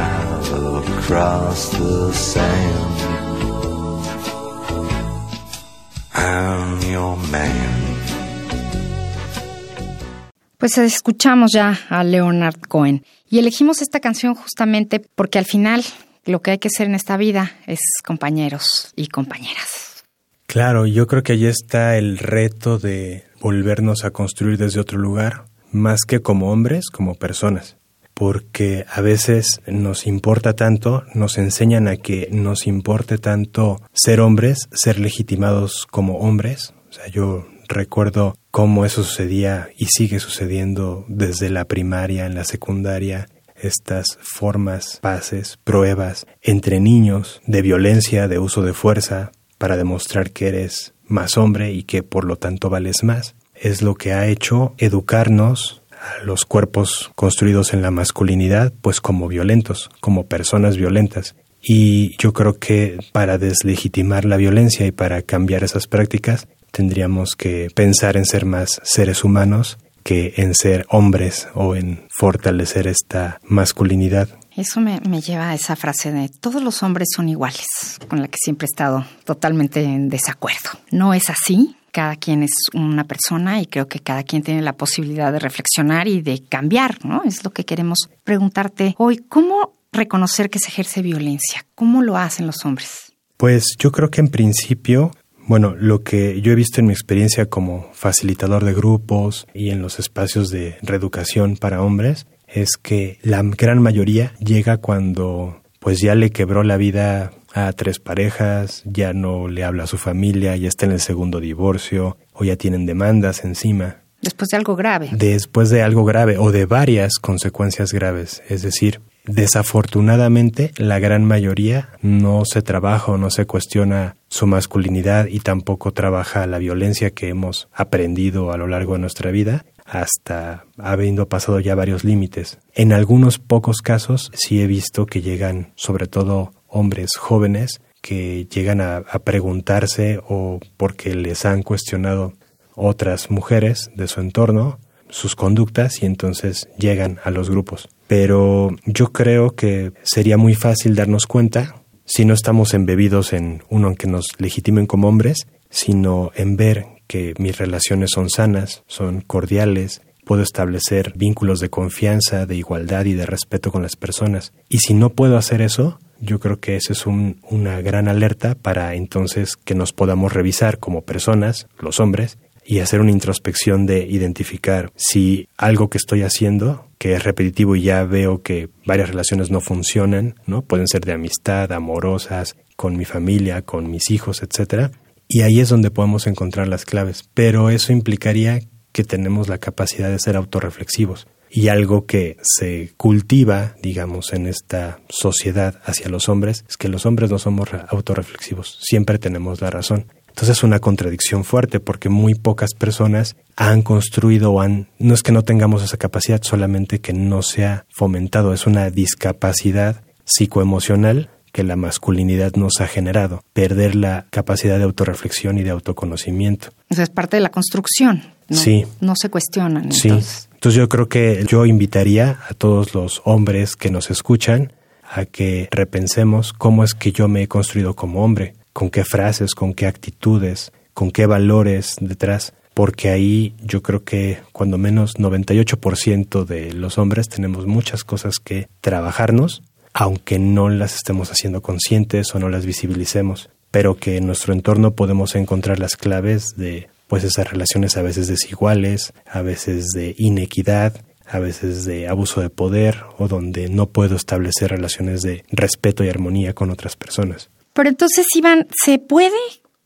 Pues 10.58 10.78
escuchamos 10.78 11.52
ya 11.54 11.80
a 11.90 12.04
Leonard 12.04 12.60
Cohen 12.68 13.06
y 13.30 13.40
elegimos 13.40 13.82
esta 13.82 14.02
canción 14.02 14.36
justamente 14.36 15.00
porque 15.00 15.40
al 15.40 15.46
final 15.46 15.86
lo 16.26 16.42
que 16.42 16.52
hay 16.52 16.58
que 16.58 16.70
ser 16.70 16.88
en 16.88 16.96
esta 16.96 17.16
vida 17.16 17.54
es 17.68 17.80
compañeros 18.06 18.92
y 18.98 19.08
compañeras. 19.08 20.04
Claro, 20.46 20.86
yo 20.88 21.08
creo 21.08 21.24
que 21.24 21.34
allí 21.34 21.46
está 21.46 21.98
el 21.98 22.18
reto 22.18 22.80
de 22.80 23.24
volvernos 23.40 24.04
a 24.04 24.12
construir 24.12 24.58
desde 24.58 24.82
otro 24.82 24.98
lugar, 25.00 25.46
más 25.72 26.02
que 26.06 26.22
como 26.22 26.52
hombres, 26.52 26.90
como 26.90 27.16
personas 27.16 27.78
porque 28.18 28.84
a 28.92 29.02
veces 29.02 29.62
nos 29.68 30.08
importa 30.08 30.54
tanto, 30.54 31.04
nos 31.14 31.38
enseñan 31.38 31.88
a 31.88 31.98
que 31.98 32.28
nos 32.32 32.66
importe 32.66 33.20
tanto 33.20 33.80
ser 33.94 34.22
hombres, 34.22 34.68
ser 34.72 34.98
legitimados 34.98 35.86
como 35.86 36.18
hombres. 36.18 36.74
O 36.90 36.94
sea, 36.94 37.06
yo 37.08 37.46
recuerdo 37.68 38.36
cómo 38.50 38.86
eso 38.86 39.04
sucedía 39.04 39.70
y 39.78 39.86
sigue 39.86 40.20
sucediendo 40.20 41.06
desde 41.08 41.52
la 41.52 41.66
primaria, 41.66 42.26
en 42.26 42.34
la 42.34 42.44
secundaria, 42.44 43.30
estas 43.56 44.18
formas, 44.20 44.98
pases, 45.00 45.60
pruebas 45.64 46.26
entre 46.42 46.80
niños 46.80 47.40
de 47.46 47.62
violencia, 47.62 48.28
de 48.28 48.40
uso 48.40 48.64
de 48.64 48.74
fuerza, 48.74 49.32
para 49.60 49.78
demostrar 49.78 50.32
que 50.32 50.48
eres 50.48 50.96
más 51.06 51.38
hombre 51.38 51.72
y 51.72 51.84
que 51.84 52.02
por 52.02 52.26
lo 52.26 52.38
tanto 52.38 52.72
vales 52.72 53.04
más. 53.04 53.36
Es 53.54 53.84
lo 53.84 53.94
que 53.94 54.14
ha 54.14 54.26
hecho 54.26 54.74
educarnos 54.80 55.84
los 56.24 56.46
cuerpos 56.46 57.12
construidos 57.16 57.74
en 57.74 57.82
la 57.82 57.92
masculinidad, 57.92 58.74
pues 58.82 59.02
como 59.02 59.28
violentos, 59.28 59.90
como 60.00 60.28
personas 60.28 60.78
violentas. 60.78 61.36
Y 61.62 62.16
yo 62.18 62.34
creo 62.34 62.60
que 62.60 62.98
para 63.12 63.38
deslegitimar 63.38 64.26
la 64.26 64.38
violencia 64.38 64.86
y 64.86 64.92
para 64.92 65.22
cambiar 65.22 65.64
esas 65.64 65.88
prácticas, 65.88 66.48
tendríamos 66.72 67.36
que 67.36 67.70
pensar 67.74 68.18
en 68.18 68.26
ser 68.26 68.46
más 68.46 68.80
seres 68.84 69.24
humanos 69.24 69.78
que 70.04 70.34
en 70.38 70.56
ser 70.56 70.86
hombres 70.90 71.50
o 71.54 71.76
en 71.76 72.06
fortalecer 72.10 72.88
esta 72.88 73.42
masculinidad. 73.44 74.30
Eso 74.58 74.82
me, 74.82 75.00
lleva 75.22 75.52
a 75.52 75.54
esa 75.54 75.76
frase 75.76 76.12
de 76.12 76.30
todos 76.30 76.64
los 76.64 76.82
hombres 76.82 77.10
son 77.16 77.30
iguales, 77.30 77.68
con 78.08 78.22
la 78.22 78.28
que 78.28 78.38
siempre 78.44 78.66
he 78.66 78.72
estado 78.72 79.06
totalmente 79.24 79.84
en 79.84 80.10
desacuerdo. 80.10 80.72
No 80.90 81.14
es 81.14 81.30
así, 81.30 81.76
cada 81.92 82.16
quien 82.16 82.42
es 82.42 82.54
una 82.74 83.04
persona 83.04 83.62
y 83.62 83.68
creo 83.68 83.88
que 83.88 84.00
cada 84.00 84.24
quien 84.24 84.42
tiene 84.42 84.64
la 84.64 84.74
posibilidad 84.74 85.32
de 85.32 85.38
reflexionar 85.38 86.08
y 86.08 86.24
de 86.24 86.42
cambiar, 86.42 87.06
¿no? 87.06 87.22
Es 87.24 87.44
lo 87.44 87.52
que 87.52 87.66
queremos 87.66 88.10
preguntarte 88.24 88.96
hoy. 88.98 89.18
¿Cómo 89.30 89.74
reconocer 89.92 90.50
que 90.50 90.58
se 90.58 90.70
ejerce 90.70 91.04
violencia? 91.04 91.64
¿Cómo 91.76 92.02
lo 92.02 92.18
hacen 92.18 92.48
los 92.48 92.66
hombres? 92.66 93.14
Pues 93.38 93.76
yo 93.78 93.92
creo 93.92 94.10
que 94.10 94.22
en 94.22 94.30
principio 94.30 95.12
bueno, 95.46 95.76
lo 95.80 96.04
que 96.04 96.42
yo 96.42 96.52
he 96.52 96.56
visto 96.56 96.82
en 96.82 96.88
mi 96.88 96.94
experiencia 96.94 97.46
como 97.46 97.90
facilitador 97.94 98.66
de 98.66 98.74
grupos 98.74 99.48
y 99.54 99.70
en 99.70 99.82
los 99.82 99.98
espacios 99.98 100.50
de 100.50 100.78
reeducación 100.82 101.56
para 101.56 101.82
hombres 101.82 102.28
es 102.48 102.77
que 102.82 103.20
la 103.22 103.42
gran 103.44 103.82
mayoría 103.82 104.34
llega 104.39 104.77
cuando 104.77 105.62
pues 105.80 106.01
ya 106.01 106.16
le 106.16 106.32
quebró 106.32 106.63
la 106.63 106.77
vida 106.77 107.32
a 107.54 107.72
tres 107.74 108.00
parejas, 108.00 108.84
ya 108.86 109.13
no 109.13 109.48
le 109.48 109.63
habla 109.63 109.84
a 109.84 109.88
su 109.88 109.98
familia, 109.98 110.56
ya 110.56 110.68
está 110.68 110.86
en 110.86 110.92
el 110.92 111.00
segundo 111.00 111.39
divorcio 111.39 112.18
o 112.34 112.44
ya 112.44 112.56
tienen 112.56 112.86
demandas 112.86 113.44
encima. 113.44 113.98
Después 114.22 114.50
de 114.50 114.58
algo 114.58 114.75
grave. 114.75 115.10
Después 115.12 115.70
de 115.70 115.84
algo 115.84 116.04
grave 116.04 116.38
o 116.38 116.51
de 116.51 116.66
varias 116.66 117.20
consecuencias 117.20 117.94
graves. 117.94 118.42
Es 118.50 118.62
decir, 118.62 119.01
Desafortunadamente, 119.27 120.72
la 120.77 121.00
gran 121.00 121.25
mayoría 121.25 121.89
no 122.01 122.44
se 122.46 122.62
trabaja 122.62 123.12
o 123.12 123.18
no 123.18 123.30
se 123.30 123.46
cuestiona 123.46 124.16
su 124.30 124.48
masculinidad 124.48 125.27
y 125.27 125.42
tampoco 125.42 125.92
trabaja 125.92 126.48
la 126.48 126.60
violencia 126.60 127.10
que 127.12 127.27
hemos 127.27 127.68
aprendido 127.74 128.54
a 128.54 128.58
lo 128.58 128.68
largo 128.68 128.94
de 128.94 129.00
nuestra 129.00 129.30
vida 129.30 129.66
hasta 129.88 130.65
habiendo 130.77 131.27
pasado 131.29 131.60
ya 131.60 131.75
varios 131.75 132.03
límites. 132.03 132.60
En 132.74 132.94
algunos 132.94 133.39
pocos 133.39 133.82
casos 133.82 134.32
sí 134.34 134.62
he 134.62 134.67
visto 134.67 135.06
que 135.06 135.22
llegan 135.22 135.72
sobre 135.75 136.08
todo 136.08 136.51
hombres 136.67 137.15
jóvenes 137.17 137.82
que 138.01 138.46
llegan 138.46 138.79
a, 138.79 139.01
preguntarse 139.24 140.20
o 140.29 140.60
porque 140.77 141.15
les 141.15 141.46
han 141.46 141.63
cuestionado 141.63 142.34
otras 142.75 143.32
mujeres 143.32 143.89
de 143.96 144.08
su 144.08 144.22
entorno 144.22 144.79
sus 145.10 145.36
conductas 145.36 146.03
y 146.03 146.06
entonces 146.06 146.67
llegan 146.77 147.20
a 147.24 147.32
los 147.32 147.50
grupos. 147.50 147.89
Pero 148.08 148.75
yo 148.86 149.12
creo 149.13 149.56
que 149.56 149.94
sería 150.03 150.38
muy 150.38 150.53
fácil 150.53 150.96
darnos 150.96 151.27
cuenta 151.27 151.82
si 152.06 152.25
no 152.25 152.34
estamos 152.34 152.74
embebidos 152.74 153.34
en 153.34 153.63
uno 153.70 153.89
en 153.89 153.96
que 153.96 154.08
nos 154.08 154.27
legitimen 154.38 154.86
como 154.86 155.08
hombres, 155.08 155.48
sino 155.70 156.32
en 156.36 156.56
ver 156.56 156.86
que 157.08 157.34
mis 157.40 157.58
relaciones 157.58 158.12
son 158.14 158.30
sanas, 158.30 158.84
son 158.88 159.22
cordiales, 159.22 160.02
puedo 160.26 160.44
establecer 160.44 161.14
vínculos 161.16 161.60
de 161.60 161.70
confianza, 161.70 162.46
de 162.46 162.56
igualdad 162.56 163.06
y 163.06 163.14
de 163.14 163.26
respeto 163.26 163.72
con 163.72 163.82
las 163.82 163.96
personas. 163.96 164.54
Y 164.70 164.80
si 164.80 164.94
no 164.94 165.12
puedo 165.12 165.38
hacer 165.38 165.62
eso, 165.62 166.00
yo 166.20 166.40
creo 166.40 166.60
que 166.60 166.76
esa 166.76 166.94
es 166.94 167.06
una 167.06 167.82
gran 167.82 168.08
alerta 168.08 168.56
para 168.56 168.94
entonces 168.96 169.56
que 169.56 169.76
nos 169.76 169.94
podamos 169.94 170.34
revisar 170.34 170.80
como 170.80 171.04
personas, 171.04 171.68
los 171.80 172.00
hombres, 172.00 172.38
y 172.66 172.80
hacer 172.80 173.00
una 173.00 173.12
introspección 173.12 173.86
de 173.86 174.06
identificar 174.06 174.92
si 174.98 175.48
algo 175.56 175.90
que 175.90 175.98
estoy 175.98 176.24
haciendo, 176.24 176.86
que 176.98 177.14
es 177.14 177.24
repetitivo 177.24 177.78
y 177.78 177.84
ya 177.84 178.04
veo 178.04 178.42
que 178.42 178.68
varias 178.86 179.08
relaciones 179.10 179.50
no 179.50 179.62
funcionan, 179.62 180.36
¿no? 180.46 180.64
Pueden 180.64 180.88
ser 180.88 181.06
de 181.06 181.14
amistad, 181.14 181.72
amorosas, 181.72 182.58
con 182.76 182.98
mi 182.98 183.06
familia, 183.06 183.62
con 183.62 183.90
mis 183.90 184.12
hijos, 184.12 184.44
etcétera. 184.44 184.92
Y 185.27 185.42
ahí 185.42 185.59
es 185.59 185.70
donde 185.70 185.92
podemos 185.92 186.27
encontrar 186.27 186.68
las 186.68 186.85
claves. 186.85 187.29
Pero 187.33 187.70
eso 187.70 187.92
implicaría 187.92 188.61
que 188.92 189.03
tenemos 189.03 189.48
la 189.48 189.57
capacidad 189.57 190.09
de 190.09 190.20
ser 190.20 190.35
autorreflexivos. 190.35 191.27
Y 191.50 191.70
algo 191.70 192.05
que 192.05 192.37
se 192.42 192.92
cultiva, 192.98 193.75
digamos, 193.81 194.33
en 194.33 194.48
esta 194.48 195.00
sociedad 195.07 195.81
hacia 195.85 196.09
los 196.09 196.29
hombres, 196.29 196.66
es 196.68 196.77
que 196.77 196.90
los 196.90 197.05
hombres 197.05 197.31
no 197.31 197.40
somos 197.40 197.70
autorreflexivos, 197.90 198.79
siempre 198.81 199.18
tenemos 199.18 199.61
la 199.61 199.70
razón. 199.70 200.07
Entonces 200.27 200.57
es 200.57 200.63
una 200.63 200.79
contradicción 200.79 201.44
fuerte 201.44 201.79
porque 201.79 202.09
muy 202.09 202.35
pocas 202.35 202.74
personas 202.75 203.35
han 203.55 203.81
construido 203.81 204.51
o 204.51 204.61
han, 204.61 204.87
no 205.00 205.13
es 205.13 205.24
que 205.24 205.31
no 205.31 205.44
tengamos 205.44 205.83
esa 205.83 205.98
capacidad, 205.98 206.44
solamente 206.44 207.00
que 207.00 207.13
no 207.13 207.42
se 207.42 207.66
ha 207.66 207.85
fomentado, 207.90 208.53
es 208.53 208.68
una 208.68 208.90
discapacidad 208.92 210.03
psicoemocional 210.25 211.31
que 211.51 211.64
la 211.64 211.75
masculinidad 211.75 212.53
nos 212.55 212.81
ha 212.81 212.88
generado, 212.88 213.44
perder 213.53 213.96
la 213.96 214.25
capacidad 214.29 214.77
de 214.77 214.83
autorreflexión 214.83 215.57
y 215.57 215.64
de 215.64 215.72
autoconocimiento. 215.72 216.70
Eso 216.90 217.03
es 217.03 217.10
parte 217.10 217.38
de 217.38 217.42
la 217.42 217.50
construcción. 217.50 218.24
Sí. 218.50 218.86
No 219.01 219.14
se 219.16 219.29
cuestionan. 219.29 219.92
Sí. 219.92 220.10
entonces 220.10 220.74
yo 220.74 220.88
creo 220.88 221.10
que 221.10 221.46
yo 221.48 221.66
invitaría 221.66 222.40
a 222.50 222.53
todos 222.53 222.94
los 222.94 223.22
hombres 223.25 223.75
que 223.75 223.90
nos 223.90 224.10
escuchan 224.10 224.72
a 225.10 225.25
que 225.25 225.68
repensemos 225.72 226.53
cómo 226.53 226.83
es 226.83 226.94
que 226.94 227.12
yo 227.12 227.27
me 227.27 227.44
he 227.44 227.48
construido 227.48 227.96
como 227.96 228.24
hombre, 228.24 228.55
con 228.74 228.90
qué 228.90 229.03
frases, 229.03 229.55
con 229.55 229.74
qué 229.74 229.88
actitudes, 229.88 230.72
con 230.94 231.12
qué 231.12 231.25
valores 231.25 231.96
detrás, 232.00 232.53
porque 232.74 233.10
ahí 233.10 233.55
yo 233.64 233.81
creo 233.81 234.03
que 234.03 234.40
cuando 234.51 234.77
menos 234.77 235.16
98% 235.18 236.46
de 236.46 236.74
los 236.74 236.98
hombres 236.98 237.27
tenemos 237.27 237.66
muchas 237.66 238.03
cosas 238.03 238.36
que 238.38 238.68
trabajarnos, 238.81 239.64
aunque 240.00 240.38
no 240.38 240.70
las 240.70 240.94
estemos 240.94 241.31
haciendo 241.31 241.64
conscientes 241.64 242.36
o 242.36 242.40
no 242.40 242.50
las 242.50 242.68
visibilicemos, 242.68 243.50
pero 243.72 243.98
que 243.98 244.18
en 244.18 244.27
nuestro 244.27 244.53
entorno 244.53 244.94
podemos 244.94 245.36
encontrar 245.36 245.79
las 245.79 245.96
claves 245.98 246.55
de 246.55 246.88
pues 247.07 247.24
esas 247.24 247.50
relaciones 247.50 247.98
a 247.98 248.03
veces 248.03 248.27
desiguales, 248.27 249.12
a 249.25 249.42
veces 249.42 249.88
de 249.96 250.14
inequidad, 250.20 251.01
a 251.25 251.40
veces 251.40 251.83
de 251.86 252.07
abuso 252.07 252.42
de 252.42 252.51
poder 252.51 253.05
o 253.18 253.27
donde 253.27 253.70
no 253.70 253.88
puedo 253.88 254.16
establecer 254.16 254.70
relaciones 254.70 255.24
de 255.24 255.44
respeto 255.50 256.03
y 256.03 256.10
armonía 256.10 256.53
con 256.53 256.70
otras 256.70 256.96
personas. 256.96 257.50
Pero 257.74 257.90
entonces, 257.90 258.27
Iván, 258.36 258.68
¿se 258.83 259.00
puede 259.00 259.31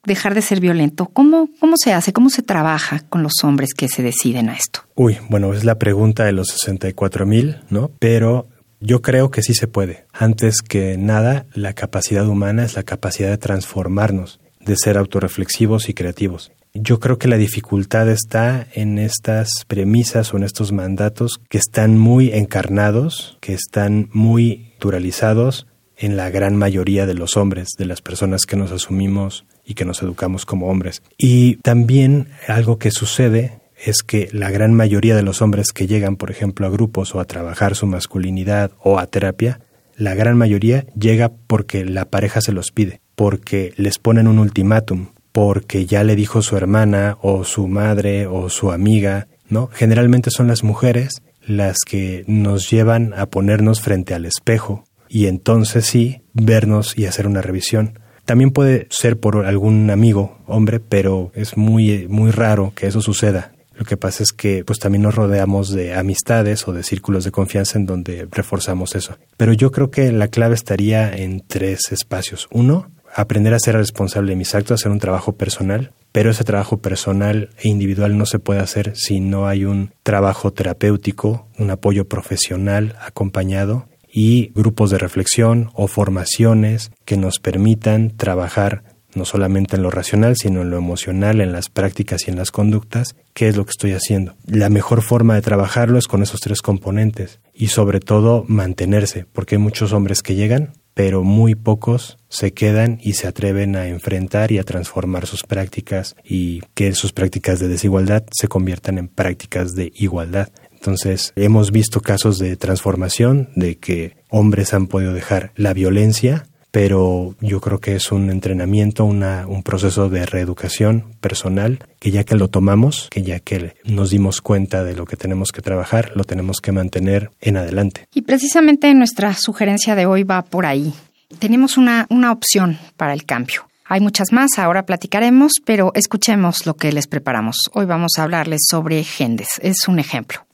dejar 0.03 0.35
de 0.35 0.41
ser 0.41 0.59
violento? 0.59 1.05
¿Cómo, 1.05 1.47
¿Cómo 1.61 1.77
se 1.77 1.93
hace? 1.93 2.11
¿Cómo 2.11 2.29
se 2.29 2.41
trabaja 2.41 2.99
con 3.07 3.23
los 3.23 3.43
hombres 3.43 3.73
que 3.73 3.87
se 3.87 4.03
deciden 4.03 4.49
a 4.49 4.55
esto? 4.55 4.81
Uy, 4.95 5.19
bueno, 5.29 5.53
es 5.53 5.63
la 5.63 5.79
pregunta 5.79 6.25
de 6.25 6.33
los 6.33 6.49
64 6.49 7.25
mil, 7.25 7.61
¿no? 7.69 7.91
Pero 7.99 8.47
yo 8.81 9.01
creo 9.01 9.31
que 9.31 9.43
sí 9.43 9.53
se 9.53 9.67
puede. 9.67 10.05
Antes 10.11 10.61
que 10.61 10.97
nada, 10.97 11.45
la 11.53 11.73
capacidad 11.73 12.27
humana 12.27 12.65
es 12.65 12.75
la 12.75 12.83
capacidad 12.83 13.29
de 13.29 13.37
transformarnos, 13.37 14.39
de 14.59 14.75
ser 14.75 14.97
autorreflexivos 14.97 15.87
y 15.87 15.93
creativos. 15.93 16.51
Yo 16.73 16.99
creo 16.99 17.17
que 17.17 17.27
la 17.27 17.37
dificultad 17.37 18.09
está 18.09 18.67
en 18.73 18.97
estas 18.97 19.65
premisas 19.67 20.33
o 20.33 20.37
en 20.37 20.43
estos 20.43 20.71
mandatos 20.71 21.39
que 21.49 21.57
están 21.57 21.97
muy 21.97 22.31
encarnados, 22.31 23.37
que 23.41 23.53
están 23.53 24.09
muy 24.13 24.71
naturalizados 24.73 25.67
en 25.97 26.17
la 26.17 26.31
gran 26.31 26.55
mayoría 26.55 27.05
de 27.05 27.13
los 27.13 27.37
hombres, 27.37 27.69
de 27.77 27.85
las 27.85 28.01
personas 28.01 28.47
que 28.47 28.55
nos 28.55 28.71
asumimos 28.71 29.45
y 29.63 29.75
que 29.75 29.85
nos 29.85 30.01
educamos 30.01 30.45
como 30.45 30.69
hombres. 30.69 31.03
Y 31.17 31.57
también 31.57 32.29
algo 32.47 32.79
que 32.79 32.89
sucede 32.89 33.60
es 33.83 34.03
que 34.03 34.29
la 34.31 34.51
gran 34.51 34.73
mayoría 34.73 35.15
de 35.15 35.23
los 35.23 35.41
hombres 35.41 35.71
que 35.73 35.87
llegan, 35.87 36.15
por 36.15 36.31
ejemplo, 36.31 36.67
a 36.67 36.69
grupos 36.69 37.15
o 37.15 37.19
a 37.19 37.25
trabajar 37.25 37.75
su 37.75 37.87
masculinidad 37.87 38.71
o 38.83 38.99
a 38.99 39.07
terapia, 39.07 39.59
la 39.95 40.15
gran 40.15 40.37
mayoría 40.37 40.85
llega 40.97 41.31
porque 41.47 41.85
la 41.85 42.05
pareja 42.05 42.41
se 42.41 42.51
los 42.51 42.71
pide, 42.71 43.01
porque 43.15 43.73
les 43.77 43.99
ponen 43.99 44.27
un 44.27 44.39
ultimátum, 44.39 45.07
porque 45.31 45.85
ya 45.85 46.03
le 46.03 46.15
dijo 46.15 46.41
su 46.41 46.57
hermana 46.57 47.17
o 47.21 47.43
su 47.43 47.67
madre 47.67 48.27
o 48.27 48.49
su 48.49 48.71
amiga, 48.71 49.27
¿no? 49.49 49.69
Generalmente 49.71 50.31
son 50.31 50.47
las 50.47 50.63
mujeres 50.63 51.21
las 51.45 51.77
que 51.85 52.23
nos 52.27 52.69
llevan 52.69 53.13
a 53.15 53.25
ponernos 53.27 53.81
frente 53.81 54.13
al 54.13 54.25
espejo 54.25 54.85
y 55.09 55.25
entonces 55.27 55.85
sí 55.85 56.21
vernos 56.33 56.97
y 56.97 57.05
hacer 57.05 57.27
una 57.27 57.41
revisión. 57.41 57.99
También 58.25 58.51
puede 58.51 58.87
ser 58.89 59.19
por 59.19 59.45
algún 59.45 59.89
amigo, 59.89 60.39
hombre, 60.45 60.79
pero 60.79 61.31
es 61.33 61.57
muy, 61.57 62.07
muy 62.07 62.31
raro 62.31 62.71
que 62.75 62.87
eso 62.87 63.01
suceda. 63.01 63.51
Lo 63.81 63.85
que 63.85 63.97
pasa 63.97 64.21
es 64.21 64.31
que 64.31 64.63
pues 64.63 64.77
también 64.77 65.01
nos 65.01 65.15
rodeamos 65.15 65.71
de 65.71 65.95
amistades 65.95 66.67
o 66.67 66.71
de 66.71 66.83
círculos 66.83 67.23
de 67.23 67.31
confianza 67.31 67.79
en 67.79 67.87
donde 67.87 68.27
reforzamos 68.29 68.93
eso. 68.93 69.17
Pero 69.37 69.53
yo 69.53 69.71
creo 69.71 69.89
que 69.89 70.11
la 70.11 70.27
clave 70.27 70.53
estaría 70.53 71.11
en 71.11 71.41
tres 71.47 71.91
espacios. 71.91 72.47
Uno, 72.51 72.91
aprender 73.11 73.55
a 73.55 73.59
ser 73.59 73.75
responsable 73.75 74.33
de 74.33 74.35
mis 74.35 74.53
actos, 74.53 74.79
hacer 74.79 74.91
un 74.91 74.99
trabajo 74.99 75.31
personal, 75.31 75.93
pero 76.11 76.29
ese 76.29 76.43
trabajo 76.43 76.77
personal 76.77 77.49
e 77.57 77.69
individual 77.69 78.19
no 78.19 78.27
se 78.27 78.37
puede 78.37 78.59
hacer 78.59 78.95
si 78.95 79.19
no 79.19 79.47
hay 79.47 79.65
un 79.65 79.89
trabajo 80.03 80.53
terapéutico, 80.53 81.47
un 81.57 81.71
apoyo 81.71 82.07
profesional 82.07 82.95
acompañado 83.01 83.87
y 84.13 84.51
grupos 84.53 84.91
de 84.91 84.99
reflexión 84.99 85.71
o 85.73 85.87
formaciones 85.87 86.91
que 87.03 87.17
nos 87.17 87.39
permitan 87.39 88.11
trabajar 88.15 88.83
no 89.15 89.25
solamente 89.25 89.75
en 89.75 89.83
lo 89.83 89.91
racional, 89.91 90.35
sino 90.37 90.61
en 90.61 90.69
lo 90.69 90.77
emocional, 90.77 91.41
en 91.41 91.51
las 91.51 91.69
prácticas 91.69 92.27
y 92.27 92.31
en 92.31 92.37
las 92.37 92.51
conductas, 92.51 93.15
qué 93.33 93.47
es 93.47 93.57
lo 93.57 93.65
que 93.65 93.71
estoy 93.71 93.93
haciendo. 93.93 94.35
La 94.45 94.69
mejor 94.69 95.01
forma 95.01 95.35
de 95.35 95.41
trabajarlo 95.41 95.97
es 95.97 96.07
con 96.07 96.23
esos 96.23 96.39
tres 96.39 96.61
componentes 96.61 97.39
y 97.53 97.67
sobre 97.67 97.99
todo 97.99 98.45
mantenerse, 98.47 99.25
porque 99.31 99.55
hay 99.55 99.61
muchos 99.61 99.93
hombres 99.93 100.21
que 100.21 100.35
llegan, 100.35 100.73
pero 100.93 101.23
muy 101.23 101.55
pocos 101.55 102.17
se 102.29 102.53
quedan 102.53 102.99
y 103.01 103.13
se 103.13 103.27
atreven 103.27 103.75
a 103.75 103.87
enfrentar 103.87 104.51
y 104.51 104.59
a 104.59 104.63
transformar 104.63 105.25
sus 105.25 105.43
prácticas 105.43 106.15
y 106.23 106.61
que 106.73 106.93
sus 106.93 107.13
prácticas 107.13 107.59
de 107.59 107.67
desigualdad 107.67 108.23
se 108.31 108.47
conviertan 108.47 108.97
en 108.97 109.07
prácticas 109.07 109.73
de 109.75 109.91
igualdad. 109.95 110.49
Entonces, 110.71 111.31
hemos 111.35 111.71
visto 111.71 112.01
casos 112.01 112.39
de 112.39 112.57
transformación, 112.57 113.49
de 113.55 113.77
que 113.77 114.17
hombres 114.29 114.73
han 114.73 114.87
podido 114.87 115.13
dejar 115.13 115.51
la 115.55 115.73
violencia, 115.73 116.47
pero 116.71 117.35
yo 117.41 117.59
creo 117.59 117.79
que 117.79 117.95
es 117.95 118.11
un 118.11 118.29
entrenamiento, 118.29 119.03
una, 119.03 119.45
un 119.45 119.61
proceso 119.61 120.09
de 120.09 120.25
reeducación 120.25 121.05
personal, 121.19 121.79
que 121.99 122.11
ya 122.11 122.23
que 122.23 122.35
lo 122.35 122.47
tomamos, 122.47 123.09
que 123.11 123.21
ya 123.21 123.39
que 123.39 123.75
nos 123.83 124.09
dimos 124.09 124.41
cuenta 124.41 124.83
de 124.83 124.95
lo 124.95 125.05
que 125.05 125.17
tenemos 125.17 125.51
que 125.51 125.61
trabajar, 125.61 126.13
lo 126.15 126.23
tenemos 126.23 126.61
que 126.61 126.71
mantener 126.71 127.31
en 127.41 127.57
adelante. 127.57 128.07
Y 128.13 128.21
precisamente 128.21 128.93
nuestra 128.93 129.33
sugerencia 129.33 129.95
de 129.95 130.05
hoy 130.05 130.23
va 130.23 130.43
por 130.43 130.65
ahí. 130.65 130.93
Tenemos 131.39 131.77
una, 131.77 132.07
una 132.09 132.31
opción 132.31 132.77
para 132.95 133.13
el 133.13 133.25
cambio. 133.25 133.67
Hay 133.85 133.99
muchas 133.99 134.31
más, 134.31 134.57
ahora 134.57 134.85
platicaremos, 134.85 135.53
pero 135.65 135.91
escuchemos 135.93 136.65
lo 136.65 136.75
que 136.75 136.93
les 136.93 137.07
preparamos. 137.07 137.57
Hoy 137.73 137.85
vamos 137.85 138.13
a 138.17 138.23
hablarles 138.23 138.61
sobre 138.69 139.03
Gendes. 139.03 139.49
Es 139.61 139.89
un 139.89 139.99
ejemplo. 139.99 140.45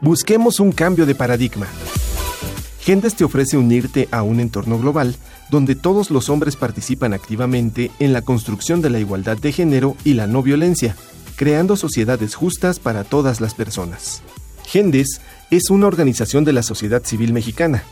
Busquemos 0.00 0.58
un 0.58 0.72
cambio 0.72 1.06
de 1.06 1.14
paradigma. 1.14 1.68
Gendes 2.80 3.14
te 3.14 3.24
ofrece 3.24 3.58
unirte 3.58 4.08
a 4.10 4.22
un 4.22 4.40
entorno 4.40 4.78
global 4.78 5.16
donde 5.50 5.74
todos 5.74 6.10
los 6.10 6.30
hombres 6.30 6.56
participan 6.56 7.12
activamente 7.12 7.90
en 7.98 8.12
la 8.12 8.22
construcción 8.22 8.80
de 8.80 8.88
la 8.88 8.98
igualdad 8.98 9.36
de 9.36 9.52
género 9.52 9.96
y 10.02 10.14
la 10.14 10.26
no 10.26 10.42
violencia, 10.42 10.96
creando 11.36 11.76
sociedades 11.76 12.34
justas 12.34 12.78
para 12.78 13.04
todas 13.04 13.40
las 13.40 13.54
personas. 13.54 14.22
Gendes 14.64 15.20
es 15.50 15.68
una 15.68 15.88
organización 15.88 16.44
de 16.44 16.52
la 16.54 16.62
sociedad 16.62 17.04
civil 17.04 17.34
mexicana, 17.34 17.82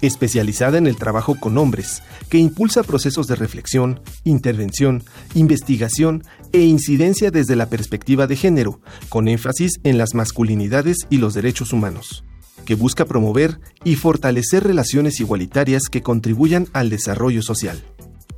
especializada 0.00 0.78
en 0.78 0.86
el 0.86 0.96
trabajo 0.96 1.36
con 1.40 1.58
hombres, 1.58 2.02
que 2.28 2.38
impulsa 2.38 2.84
procesos 2.84 3.26
de 3.26 3.34
reflexión, 3.34 4.00
intervención, 4.22 5.02
investigación 5.34 6.22
e 6.52 6.60
incidencia 6.60 7.30
desde 7.30 7.56
la 7.56 7.68
perspectiva 7.68 8.26
de 8.26 8.36
género, 8.36 8.80
con 9.08 9.26
énfasis 9.26 9.72
en 9.82 9.98
las 9.98 10.14
masculinidades 10.14 10.98
y 11.10 11.16
los 11.16 11.34
derechos 11.34 11.72
humanos 11.72 12.22
que 12.66 12.74
busca 12.74 13.06
promover 13.06 13.58
y 13.82 13.96
fortalecer 13.96 14.64
relaciones 14.64 15.20
igualitarias 15.20 15.84
que 15.90 16.02
contribuyan 16.02 16.68
al 16.74 16.90
desarrollo 16.90 17.40
social. 17.40 17.82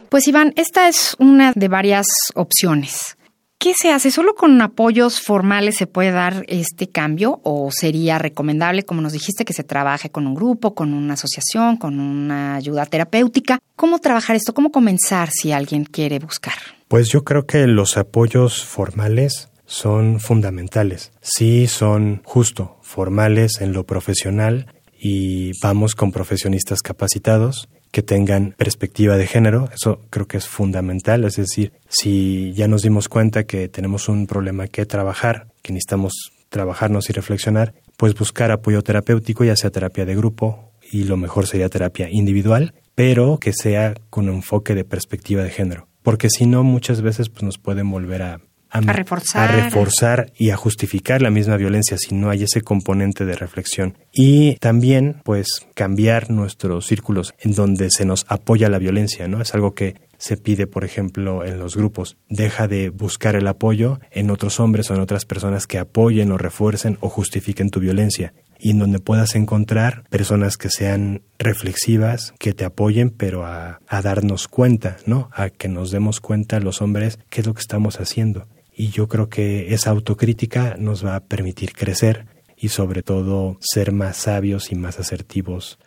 Pues 0.10 0.28
Iván, 0.28 0.54
esta 0.56 0.88
es 0.88 1.16
una 1.20 1.52
de 1.54 1.68
varias 1.68 2.06
opciones. 2.34 3.18
¿Qué 3.60 3.74
se 3.74 3.92
hace? 3.92 4.12
¿Solo 4.12 4.36
con 4.36 4.62
apoyos 4.62 5.20
formales 5.20 5.76
se 5.76 5.88
puede 5.88 6.12
dar 6.12 6.46
este 6.48 6.90
cambio 6.90 7.42
o 7.44 7.70
sería 7.72 8.18
recomendable, 8.20 8.84
como 8.84 9.02
nos 9.02 9.14
dijiste, 9.14 9.44
que 9.46 9.54
se 9.54 9.64
trabaje 9.64 10.10
con 10.10 10.28
un 10.28 10.36
grupo, 10.36 10.76
con 10.76 10.94
una 10.94 11.16
asociación, 11.16 11.76
con 11.76 12.00
una 12.00 12.56
ayuda 12.56 12.86
terapéutica? 12.86 13.60
¿Cómo 13.76 14.00
trabajar 14.00 14.36
esto? 14.36 14.54
¿Cómo 14.54 14.72
comenzar 14.72 15.30
si 15.32 15.52
alguien 15.52 15.84
quiere 15.86 16.20
buscar? 16.20 16.54
Pues 16.88 17.10
yo 17.10 17.24
creo 17.24 17.46
que 17.46 17.68
los 17.68 17.98
apoyos 17.98 18.64
formales 18.64 19.50
son 19.66 20.20
fundamentales. 20.20 21.12
Sí 21.22 21.68
son 21.68 22.22
justo 22.24 22.78
formales 22.82 23.60
en 23.60 23.74
lo 23.74 23.86
profesional 23.86 24.68
y 24.98 25.52
vamos 25.62 25.96
con 25.96 26.12
profesionistas 26.12 26.82
capacitados 26.82 27.68
que 27.98 28.04
tengan 28.04 28.54
perspectiva 28.56 29.18
de 29.18 29.26
género, 29.26 29.70
eso 29.74 30.02
creo 30.12 30.28
que 30.28 30.38
es 30.38 30.48
fundamental, 30.48 31.24
es 31.24 31.36
decir, 31.36 31.74
si 31.90 32.54
ya 32.54 32.68
nos 32.68 32.84
dimos 32.84 33.10
cuenta 33.10 33.46
que 33.46 33.70
tenemos 33.70 34.08
un 34.08 34.28
problema 34.28 34.68
que 34.68 34.86
trabajar, 34.86 35.48
que 35.64 35.74
necesitamos 35.74 36.14
trabajarnos 36.50 37.10
y 37.10 37.14
reflexionar, 37.14 37.74
pues 37.98 38.14
buscar 38.14 38.52
apoyo 38.52 38.84
terapéutico, 38.84 39.44
ya 39.46 39.56
sea 39.56 39.72
terapia 39.72 40.06
de 40.06 40.16
grupo 40.16 40.74
y 40.92 41.06
lo 41.06 41.18
mejor 41.18 41.48
sería 41.48 41.70
terapia 41.70 42.08
individual, 42.12 42.76
pero 42.94 43.40
que 43.40 43.52
sea 43.52 43.96
con 44.12 44.30
enfoque 44.30 44.76
de 44.76 44.86
perspectiva 44.86 45.42
de 45.42 45.50
género, 45.50 45.88
porque 46.04 46.30
si 46.30 46.46
no 46.46 46.64
muchas 46.64 47.02
veces 47.02 47.30
pues 47.30 47.42
nos 47.42 47.58
pueden 47.58 47.90
volver 47.90 48.22
a 48.22 48.42
a, 48.78 48.94
reforzar. 48.94 49.50
a, 49.50 49.64
reforzar. 49.64 50.32
y 50.38 50.50
a 50.50 50.58
justificar 50.58 51.22
la 51.22 51.30
misma 51.30 51.58
violencia 51.58 51.98
si 51.98 52.16
no 52.16 52.30
hay 52.30 52.44
ese 52.44 52.62
componente 52.62 53.26
de 53.26 53.36
reflexión. 53.36 53.98
Y 54.12 54.56
también, 54.56 55.22
pues, 55.24 55.48
cambiar 55.74 56.30
nuestros 56.30 56.86
círculos 56.86 57.34
en 57.40 57.54
donde 57.54 57.90
se 57.90 58.06
nos 58.06 58.26
apoya 58.28 58.70
la 58.70 58.80
violencia, 58.80 59.28
¿no? 59.28 59.42
Es 59.42 59.54
algo 59.54 59.74
que 59.74 59.96
se 60.18 60.38
pide, 60.38 60.68
por 60.68 60.84
ejemplo, 60.84 61.46
en 61.46 61.60
los 61.60 61.76
grupos. 61.76 62.18
Deja 62.30 62.68
de 62.68 62.90
buscar 62.90 63.36
el 63.36 63.48
apoyo 63.48 64.00
en 64.12 64.32
otros 64.32 64.60
hombres 64.60 64.90
o 64.90 64.96
en 64.96 65.02
otras 65.02 65.26
personas 65.26 65.68
que 65.68 65.78
apoyen 65.78 66.32
o 66.32 66.38
refuercen 66.38 66.98
o 67.02 67.10
justifiquen 67.10 67.70
tu 67.70 67.80
violencia. 67.80 68.34
Y 68.60 68.72
en 68.72 68.80
donde 68.80 69.00
puedas 69.00 69.36
encontrar 69.36 70.04
personas 70.10 70.58
que 70.58 70.70
sean 70.70 71.22
reflexivas, 71.38 72.34
que 72.40 72.54
te 72.54 72.66
apoyen, 72.66 73.12
pero 73.12 73.46
a, 73.46 73.80
a 73.88 74.02
darnos 74.02 74.48
cuenta, 74.48 74.98
¿no? 75.06 75.30
A 75.32 75.50
que 75.50 75.68
nos 75.68 75.92
demos 75.92 76.20
cuenta 76.20 76.60
los 76.60 76.82
hombres 76.82 77.20
qué 77.30 77.42
es 77.42 77.48
lo 77.48 77.54
que 77.54 77.62
estamos 77.62 78.00
haciendo 78.00 78.48
y 78.78 78.90
yo 78.90 79.08
creo 79.08 79.28
que 79.28 79.74
esa 79.74 79.90
autocrítica 79.90 80.76
nos 80.78 81.04
va 81.04 81.16
a 81.16 81.24
permitir 81.24 81.74
crecer 81.74 82.28
y 82.56 82.70
sobre 82.70 83.02
todo 83.02 83.58
ser 83.60 83.92
más 83.92 84.18
sabios 84.18 84.72
y 84.72 84.76
más 84.76 85.00
asertivos 85.00 85.80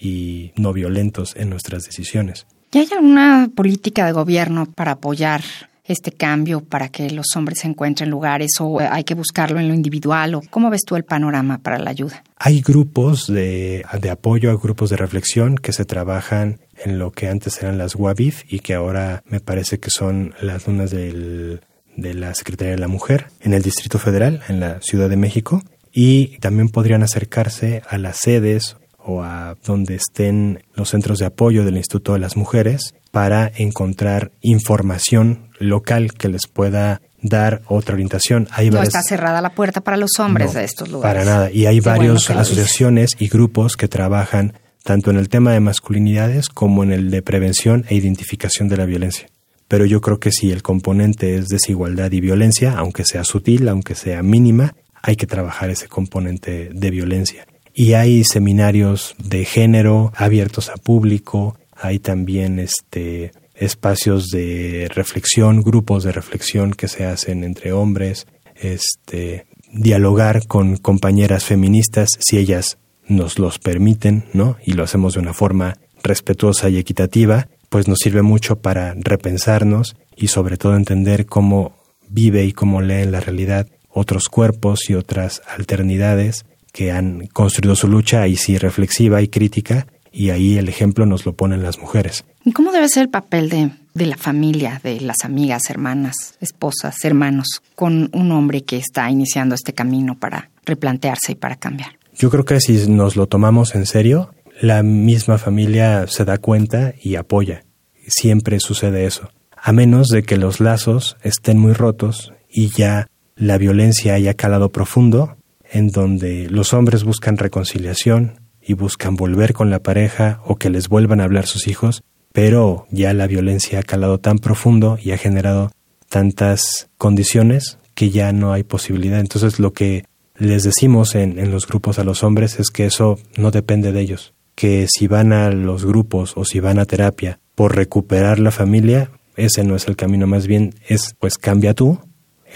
y 0.00 0.52
no 0.56 0.72
violentos 0.72 1.36
en 1.36 1.50
nuestras 1.50 1.84
decisiones. 1.84 2.46
¿Y 2.72 2.78
hay 2.78 2.88
alguna 2.92 3.50
política 3.54 4.06
de 4.06 4.12
gobierno 4.12 4.66
para 4.66 4.92
apoyar 4.92 5.42
este 5.84 6.12
cambio 6.12 6.60
para 6.60 6.90
que 6.90 7.10
los 7.10 7.26
hombres 7.34 7.60
se 7.60 7.68
encuentren 7.68 8.10
lugares 8.10 8.50
o 8.60 8.78
hay 8.78 9.04
que 9.04 9.14
buscarlo 9.14 9.58
en 9.58 9.68
lo 9.68 9.74
individual 9.74 10.34
o 10.34 10.42
cómo 10.50 10.68
ves 10.70 10.82
tú 10.86 10.96
el 10.96 11.04
panorama 11.04 11.58
para 11.58 11.78
la 11.78 11.90
ayuda? 11.90 12.22
Hay 12.36 12.60
grupos 12.60 13.26
de, 13.26 13.84
de 14.00 14.10
apoyo, 14.10 14.50
hay 14.50 14.56
grupos 14.56 14.90
de 14.90 14.96
reflexión 14.96 15.56
que 15.56 15.72
se 15.72 15.84
trabajan 15.84 16.60
en 16.84 16.98
lo 16.98 17.10
que 17.10 17.28
antes 17.28 17.62
eran 17.62 17.78
las 17.78 17.94
WABIF 17.94 18.44
y 18.52 18.60
que 18.60 18.74
ahora 18.74 19.22
me 19.26 19.40
parece 19.40 19.80
que 19.80 19.90
son 19.90 20.34
las 20.40 20.66
lunas 20.66 20.90
del 20.90 21.62
de 21.98 22.14
la 22.14 22.34
Secretaría 22.34 22.72
de 22.72 22.78
la 22.78 22.88
Mujer 22.88 23.26
en 23.40 23.52
el 23.52 23.62
Distrito 23.62 23.98
Federal, 23.98 24.40
en 24.48 24.60
la 24.60 24.80
Ciudad 24.80 25.10
de 25.10 25.16
México, 25.16 25.62
y 25.92 26.38
también 26.38 26.68
podrían 26.68 27.02
acercarse 27.02 27.82
a 27.88 27.98
las 27.98 28.18
sedes 28.18 28.76
o 28.98 29.22
a 29.22 29.56
donde 29.64 29.96
estén 29.96 30.62
los 30.74 30.90
centros 30.90 31.18
de 31.18 31.26
apoyo 31.26 31.64
del 31.64 31.76
Instituto 31.76 32.12
de 32.12 32.20
las 32.20 32.36
Mujeres 32.36 32.94
para 33.10 33.50
encontrar 33.56 34.30
información 34.42 35.50
local 35.58 36.12
que 36.12 36.28
les 36.28 36.46
pueda 36.46 37.00
dar 37.20 37.62
otra 37.66 37.94
orientación. 37.94 38.46
no 38.70 38.82
está 38.82 39.02
cerrada 39.02 39.40
la 39.40 39.50
puerta 39.50 39.80
para 39.80 39.96
los 39.96 40.20
hombres 40.20 40.54
de 40.54 40.62
estos 40.62 40.88
lugares. 40.88 41.24
Para 41.24 41.34
nada. 41.34 41.50
Y 41.50 41.66
hay 41.66 41.80
varias 41.80 42.30
asociaciones 42.30 43.10
y 43.18 43.28
grupos 43.28 43.76
que 43.76 43.88
trabajan 43.88 44.52
tanto 44.84 45.10
en 45.10 45.16
el 45.16 45.28
tema 45.28 45.52
de 45.52 45.60
masculinidades 45.60 46.48
como 46.48 46.84
en 46.84 46.92
el 46.92 47.10
de 47.10 47.22
prevención 47.22 47.84
e 47.88 47.96
identificación 47.96 48.68
de 48.68 48.76
la 48.76 48.84
violencia 48.84 49.28
pero 49.68 49.84
yo 49.84 50.00
creo 50.00 50.18
que 50.18 50.32
si 50.32 50.50
el 50.50 50.62
componente 50.62 51.36
es 51.36 51.48
desigualdad 51.48 52.10
y 52.12 52.20
violencia, 52.20 52.72
aunque 52.76 53.04
sea 53.04 53.22
sutil, 53.24 53.68
aunque 53.68 53.94
sea 53.94 54.22
mínima, 54.22 54.74
hay 55.02 55.16
que 55.16 55.26
trabajar 55.26 55.70
ese 55.70 55.88
componente 55.88 56.70
de 56.72 56.90
violencia. 56.90 57.46
Y 57.74 57.92
hay 57.92 58.24
seminarios 58.24 59.14
de 59.22 59.44
género 59.44 60.12
abiertos 60.16 60.70
a 60.70 60.76
público, 60.76 61.58
hay 61.76 61.98
también 61.98 62.58
este 62.58 63.30
espacios 63.54 64.28
de 64.28 64.88
reflexión, 64.94 65.62
grupos 65.62 66.04
de 66.04 66.12
reflexión 66.12 66.72
que 66.72 66.88
se 66.88 67.04
hacen 67.04 67.44
entre 67.44 67.72
hombres, 67.72 68.26
este 68.54 69.46
dialogar 69.72 70.46
con 70.46 70.76
compañeras 70.76 71.44
feministas 71.44 72.08
si 72.18 72.38
ellas 72.38 72.78
nos 73.06 73.38
los 73.38 73.58
permiten, 73.58 74.24
¿no? 74.32 74.56
Y 74.64 74.72
lo 74.72 74.84
hacemos 74.84 75.14
de 75.14 75.20
una 75.20 75.34
forma 75.34 75.76
respetuosa 76.02 76.68
y 76.68 76.78
equitativa 76.78 77.48
pues 77.68 77.88
nos 77.88 77.98
sirve 77.98 78.22
mucho 78.22 78.60
para 78.60 78.94
repensarnos 78.94 79.96
y 80.16 80.28
sobre 80.28 80.56
todo 80.56 80.76
entender 80.76 81.26
cómo 81.26 81.76
vive 82.08 82.44
y 82.44 82.52
cómo 82.52 82.80
lee 82.80 83.04
la 83.04 83.20
realidad 83.20 83.68
otros 83.90 84.28
cuerpos 84.28 84.88
y 84.90 84.94
otras 84.94 85.42
alternidades 85.56 86.44
que 86.72 86.92
han 86.92 87.26
construido 87.28 87.74
su 87.74 87.88
lucha, 87.88 88.22
ahí 88.22 88.36
sí 88.36 88.58
reflexiva 88.58 89.22
y 89.22 89.28
crítica, 89.28 89.86
y 90.12 90.30
ahí 90.30 90.58
el 90.58 90.68
ejemplo 90.68 91.06
nos 91.06 91.26
lo 91.26 91.34
ponen 91.34 91.62
las 91.62 91.78
mujeres. 91.78 92.24
¿Y 92.44 92.52
cómo 92.52 92.72
debe 92.72 92.88
ser 92.88 93.04
el 93.04 93.08
papel 93.08 93.48
de, 93.48 93.70
de 93.94 94.06
la 94.06 94.16
familia, 94.16 94.80
de 94.82 95.00
las 95.00 95.24
amigas, 95.24 95.62
hermanas, 95.68 96.34
esposas, 96.40 97.04
hermanos, 97.04 97.62
con 97.74 98.10
un 98.12 98.32
hombre 98.32 98.62
que 98.62 98.76
está 98.76 99.10
iniciando 99.10 99.54
este 99.54 99.74
camino 99.74 100.16
para 100.18 100.50
replantearse 100.64 101.32
y 101.32 101.34
para 101.34 101.56
cambiar? 101.56 101.98
Yo 102.16 102.30
creo 102.30 102.44
que 102.44 102.60
si 102.60 102.88
nos 102.88 103.14
lo 103.14 103.26
tomamos 103.26 103.76
en 103.76 103.86
serio, 103.86 104.34
la 104.60 104.82
misma 104.82 105.38
familia 105.38 106.06
se 106.08 106.24
da 106.24 106.38
cuenta 106.38 106.94
y 107.00 107.14
apoya. 107.14 107.64
Siempre 108.06 108.58
sucede 108.60 109.06
eso. 109.06 109.30
A 109.56 109.72
menos 109.72 110.08
de 110.08 110.22
que 110.22 110.36
los 110.36 110.60
lazos 110.60 111.16
estén 111.22 111.58
muy 111.58 111.72
rotos 111.72 112.32
y 112.50 112.68
ya 112.68 113.08
la 113.36 113.58
violencia 113.58 114.14
haya 114.14 114.34
calado 114.34 114.70
profundo, 114.70 115.36
en 115.70 115.88
donde 115.88 116.48
los 116.50 116.72
hombres 116.72 117.04
buscan 117.04 117.36
reconciliación 117.36 118.40
y 118.60 118.74
buscan 118.74 119.16
volver 119.16 119.52
con 119.52 119.70
la 119.70 119.80
pareja 119.80 120.40
o 120.44 120.56
que 120.56 120.70
les 120.70 120.88
vuelvan 120.88 121.20
a 121.20 121.24
hablar 121.24 121.46
sus 121.46 121.68
hijos, 121.68 122.02
pero 122.32 122.86
ya 122.90 123.14
la 123.14 123.26
violencia 123.26 123.80
ha 123.80 123.82
calado 123.82 124.18
tan 124.18 124.38
profundo 124.38 124.98
y 125.02 125.12
ha 125.12 125.18
generado 125.18 125.70
tantas 126.08 126.88
condiciones 126.96 127.78
que 127.94 128.10
ya 128.10 128.32
no 128.32 128.52
hay 128.52 128.64
posibilidad. 128.64 129.20
Entonces 129.20 129.58
lo 129.58 129.72
que 129.72 130.04
les 130.36 130.62
decimos 130.62 131.14
en, 131.14 131.38
en, 131.38 131.50
los 131.50 131.66
grupos 131.66 131.98
a 131.98 132.04
los 132.04 132.22
hombres 132.22 132.60
es 132.60 132.70
que 132.70 132.86
eso 132.86 133.18
no 133.36 133.50
depende 133.50 133.92
de 133.92 134.00
ellos, 134.00 134.34
que 134.58 134.88
si 134.88 135.06
van 135.06 135.32
a 135.32 135.50
los 135.52 135.86
grupos 135.86 136.32
o 136.34 136.44
si 136.44 136.58
van 136.58 136.80
a 136.80 136.84
terapia 136.84 137.38
por 137.54 137.76
recuperar 137.76 138.40
la 138.40 138.50
familia, 138.50 139.12
ese 139.36 139.62
no 139.62 139.76
es 139.76 139.86
el 139.86 139.94
camino, 139.94 140.26
más 140.26 140.48
bien 140.48 140.74
es 140.88 141.14
pues 141.20 141.38
cambia 141.38 141.74
tú, 141.74 142.00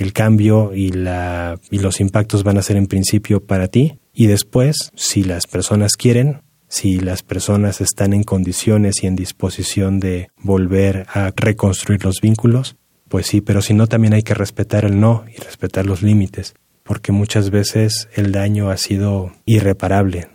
el 0.01 0.13
cambio 0.13 0.75
y, 0.75 0.89
la, 0.89 1.61
y 1.71 1.79
los 1.79 2.01
impactos 2.01 2.43
van 2.43 2.59
a 2.59 2.63
ser 2.63 2.77
en 2.77 2.89
principio 2.89 3.47
para 3.47 3.69
ti 3.69 4.01
y 4.13 4.27
después, 4.27 4.91
si 4.97 5.23
las 5.23 5.47
personas 5.47 5.93
quieren, 5.93 6.43
si 6.67 6.99
las 6.99 7.23
personas 7.23 7.81
están 7.81 8.15
en 8.15 8.25
condiciones 8.25 9.05
y 9.05 9.07
en 9.07 9.15
disposición 9.15 10.01
de 10.01 10.29
volver 10.43 11.07
a 11.09 11.31
reconstruir 11.37 12.05
los 12.05 12.21
vínculos, 12.21 12.75
pues 13.09 13.29
sí, 13.29 13.43
pero 13.43 13.63
si 13.63 13.75
no, 13.75 13.87
también 13.87 14.15
hay 14.15 14.25
que 14.25 14.35
respetar 14.35 14.85
el 14.85 14.99
no 14.99 15.25
y 15.33 15.41
respetar 15.41 15.87
los 15.87 16.03
límites, 16.03 16.55
porque 16.83 17.13
muchas 17.13 17.51
veces 17.51 18.09
el 18.17 18.33
daño 18.33 18.71
ha 18.71 18.77
sido 18.77 19.31
irreparable. 19.47 20.27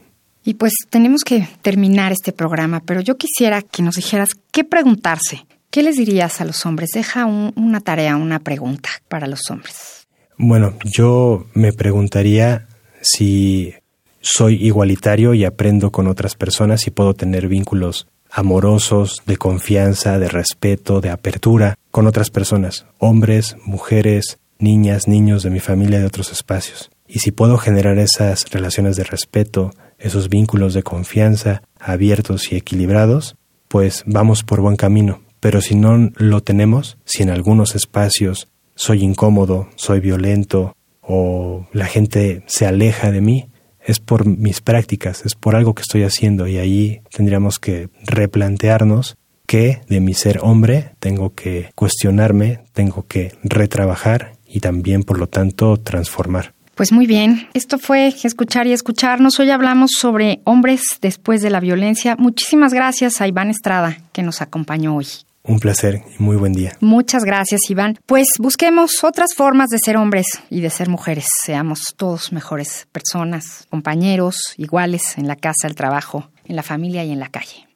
Y 0.47 0.53
pues 0.53 0.71
tenemos 0.89 1.25
que 1.25 1.45
terminar 1.61 2.13
este 2.13 2.31
programa, 2.31 2.79
pero 2.79 3.01
yo 3.01 3.17
quisiera 3.17 3.61
que 3.61 3.83
nos 3.83 3.95
dijeras 3.95 4.29
qué 4.51 4.63
preguntarse. 4.63 5.45
¿Qué 5.69 5.83
les 5.83 5.97
dirías 5.97 6.39
a 6.39 6.45
los 6.45 6.65
hombres? 6.65 6.91
Deja 6.93 7.25
un, 7.25 7.51
una 7.57 7.81
tarea, 7.81 8.15
una 8.15 8.39
pregunta 8.39 8.87
para 9.09 9.27
los 9.27 9.41
hombres. 9.49 10.07
Bueno, 10.37 10.75
yo 10.85 11.47
me 11.53 11.73
preguntaría 11.73 12.65
si 13.01 13.73
soy 14.21 14.65
igualitario 14.65 15.33
y 15.33 15.43
aprendo 15.43 15.91
con 15.91 16.07
otras 16.07 16.35
personas 16.35 16.87
y 16.87 16.91
puedo 16.91 17.13
tener 17.13 17.49
vínculos 17.49 18.07
amorosos, 18.31 19.23
de 19.25 19.35
confianza, 19.35 20.17
de 20.17 20.29
respeto, 20.29 21.01
de 21.01 21.09
apertura 21.09 21.75
con 21.91 22.07
otras 22.07 22.29
personas, 22.29 22.85
hombres, 22.99 23.57
mujeres, 23.65 24.39
niñas, 24.59 25.09
niños 25.09 25.43
de 25.43 25.49
mi 25.49 25.59
familia 25.59 25.99
de 25.99 26.05
otros 26.05 26.31
espacios. 26.31 26.89
Y 27.05 27.19
si 27.19 27.31
puedo 27.31 27.57
generar 27.57 27.97
esas 27.97 28.49
relaciones 28.49 28.95
de 28.95 29.03
respeto, 29.03 29.71
esos 29.97 30.29
vínculos 30.29 30.73
de 30.73 30.83
confianza 30.83 31.63
abiertos 31.79 32.51
y 32.51 32.55
equilibrados, 32.55 33.35
pues 33.67 34.03
vamos 34.05 34.43
por 34.43 34.61
buen 34.61 34.75
camino. 34.75 35.21
Pero 35.39 35.61
si 35.61 35.75
no 35.75 36.11
lo 36.15 36.41
tenemos, 36.41 36.97
si 37.05 37.23
en 37.23 37.29
algunos 37.29 37.75
espacios 37.75 38.47
soy 38.75 39.03
incómodo, 39.03 39.69
soy 39.75 39.99
violento, 39.99 40.75
o 41.01 41.67
la 41.71 41.85
gente 41.85 42.43
se 42.47 42.65
aleja 42.65 43.11
de 43.11 43.21
mí, 43.21 43.49
es 43.87 43.99
por 43.99 44.25
mis 44.25 44.59
prácticas, 44.59 45.25
es 45.25 45.35
por 45.35 45.55
algo 45.55 45.73
que 45.73 45.81
estoy 45.81 46.03
haciendo 46.03 46.47
y 46.47 46.57
ahí 46.57 47.01
tendríamos 47.09 47.57
que 47.57 47.89
replantearnos 48.03 49.17
que 49.47 49.79
de 49.87 50.01
mi 50.01 50.13
ser 50.13 50.39
hombre 50.41 50.91
tengo 50.99 51.33
que 51.33 51.69
cuestionarme, 51.73 52.65
tengo 52.73 53.07
que 53.07 53.31
retrabajar 53.43 54.33
y 54.45 54.59
también 54.59 55.03
por 55.03 55.17
lo 55.17 55.27
tanto 55.27 55.77
transformar. 55.77 56.53
Pues 56.77 56.91
muy 56.91 57.07
bien, 57.07 57.49
esto 57.55 57.79
fue 57.79 58.13
escuchar 58.23 58.67
y 58.67 58.71
escucharnos. 58.71 59.39
Hoy 59.39 59.49
hablamos 59.49 59.89
sobre 59.97 60.41
hombres 60.43 60.83
después 61.01 61.41
de 61.41 61.49
la 61.49 61.59
violencia. 61.59 62.15
Muchísimas 62.15 62.71
gracias 62.71 63.19
a 63.19 63.27
Iván 63.27 63.49
Estrada 63.49 63.97
que 64.13 64.21
nos 64.21 64.43
acompañó 64.43 64.95
hoy. 64.95 65.07
Un 65.41 65.59
placer 65.59 66.03
y 66.19 66.21
muy 66.21 66.35
buen 66.35 66.53
día. 66.53 66.77
Muchas 66.79 67.23
gracias, 67.23 67.61
Iván. 67.71 67.97
Pues 68.05 68.27
busquemos 68.37 69.03
otras 69.03 69.33
formas 69.35 69.69
de 69.69 69.79
ser 69.79 69.97
hombres 69.97 70.27
y 70.51 70.61
de 70.61 70.69
ser 70.69 70.87
mujeres. 70.87 71.25
Seamos 71.43 71.95
todos 71.97 72.31
mejores 72.31 72.87
personas, 72.91 73.65
compañeros, 73.71 74.53
iguales 74.57 75.17
en 75.17 75.27
la 75.27 75.35
casa, 75.35 75.65
el 75.65 75.73
trabajo, 75.73 76.29
en 76.45 76.55
la 76.55 76.61
familia 76.61 77.03
y 77.03 77.11
en 77.11 77.19
la 77.19 77.29
calle. 77.29 77.67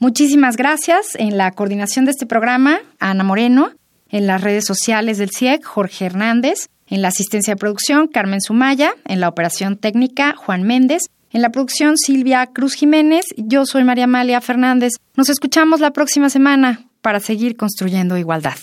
Muchísimas 0.00 0.56
gracias. 0.56 1.14
En 1.14 1.38
la 1.38 1.52
coordinación 1.52 2.06
de 2.06 2.10
este 2.10 2.26
programa, 2.26 2.80
Ana 2.98 3.22
Moreno. 3.22 3.70
En 4.10 4.26
las 4.26 4.40
redes 4.40 4.64
sociales 4.64 5.18
del 5.18 5.30
CIEC, 5.30 5.64
Jorge 5.64 6.06
Hernández. 6.06 6.70
En 6.90 7.02
la 7.02 7.08
asistencia 7.08 7.54
de 7.54 7.58
producción, 7.58 8.08
Carmen 8.08 8.40
Sumaya. 8.40 8.92
En 9.04 9.20
la 9.20 9.28
operación 9.28 9.76
técnica, 9.76 10.34
Juan 10.36 10.62
Méndez. 10.62 11.02
En 11.30 11.42
la 11.42 11.50
producción, 11.50 11.98
Silvia 11.98 12.46
Cruz 12.46 12.74
Jiménez. 12.74 13.26
Yo 13.36 13.66
soy 13.66 13.84
María 13.84 14.04
Amalia 14.04 14.40
Fernández. 14.40 14.94
Nos 15.14 15.28
escuchamos 15.28 15.80
la 15.80 15.92
próxima 15.92 16.30
semana 16.30 16.86
para 17.02 17.20
seguir 17.20 17.56
construyendo 17.56 18.16
igualdad. 18.16 18.56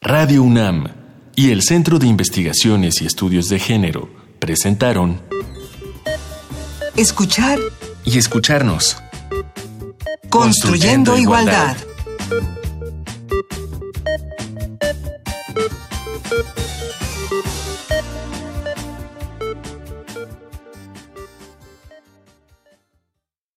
Radio 0.00 0.42
UNAM 0.42 0.86
y 1.34 1.50
el 1.50 1.62
Centro 1.62 1.98
de 1.98 2.06
Investigaciones 2.06 3.02
y 3.02 3.06
Estudios 3.06 3.48
de 3.48 3.58
Género 3.58 4.08
presentaron 4.38 5.20
Escuchar 6.96 7.58
y 8.04 8.18
escucharnos. 8.18 8.98
Construyendo, 10.28 11.18
igualdad. 11.18 11.76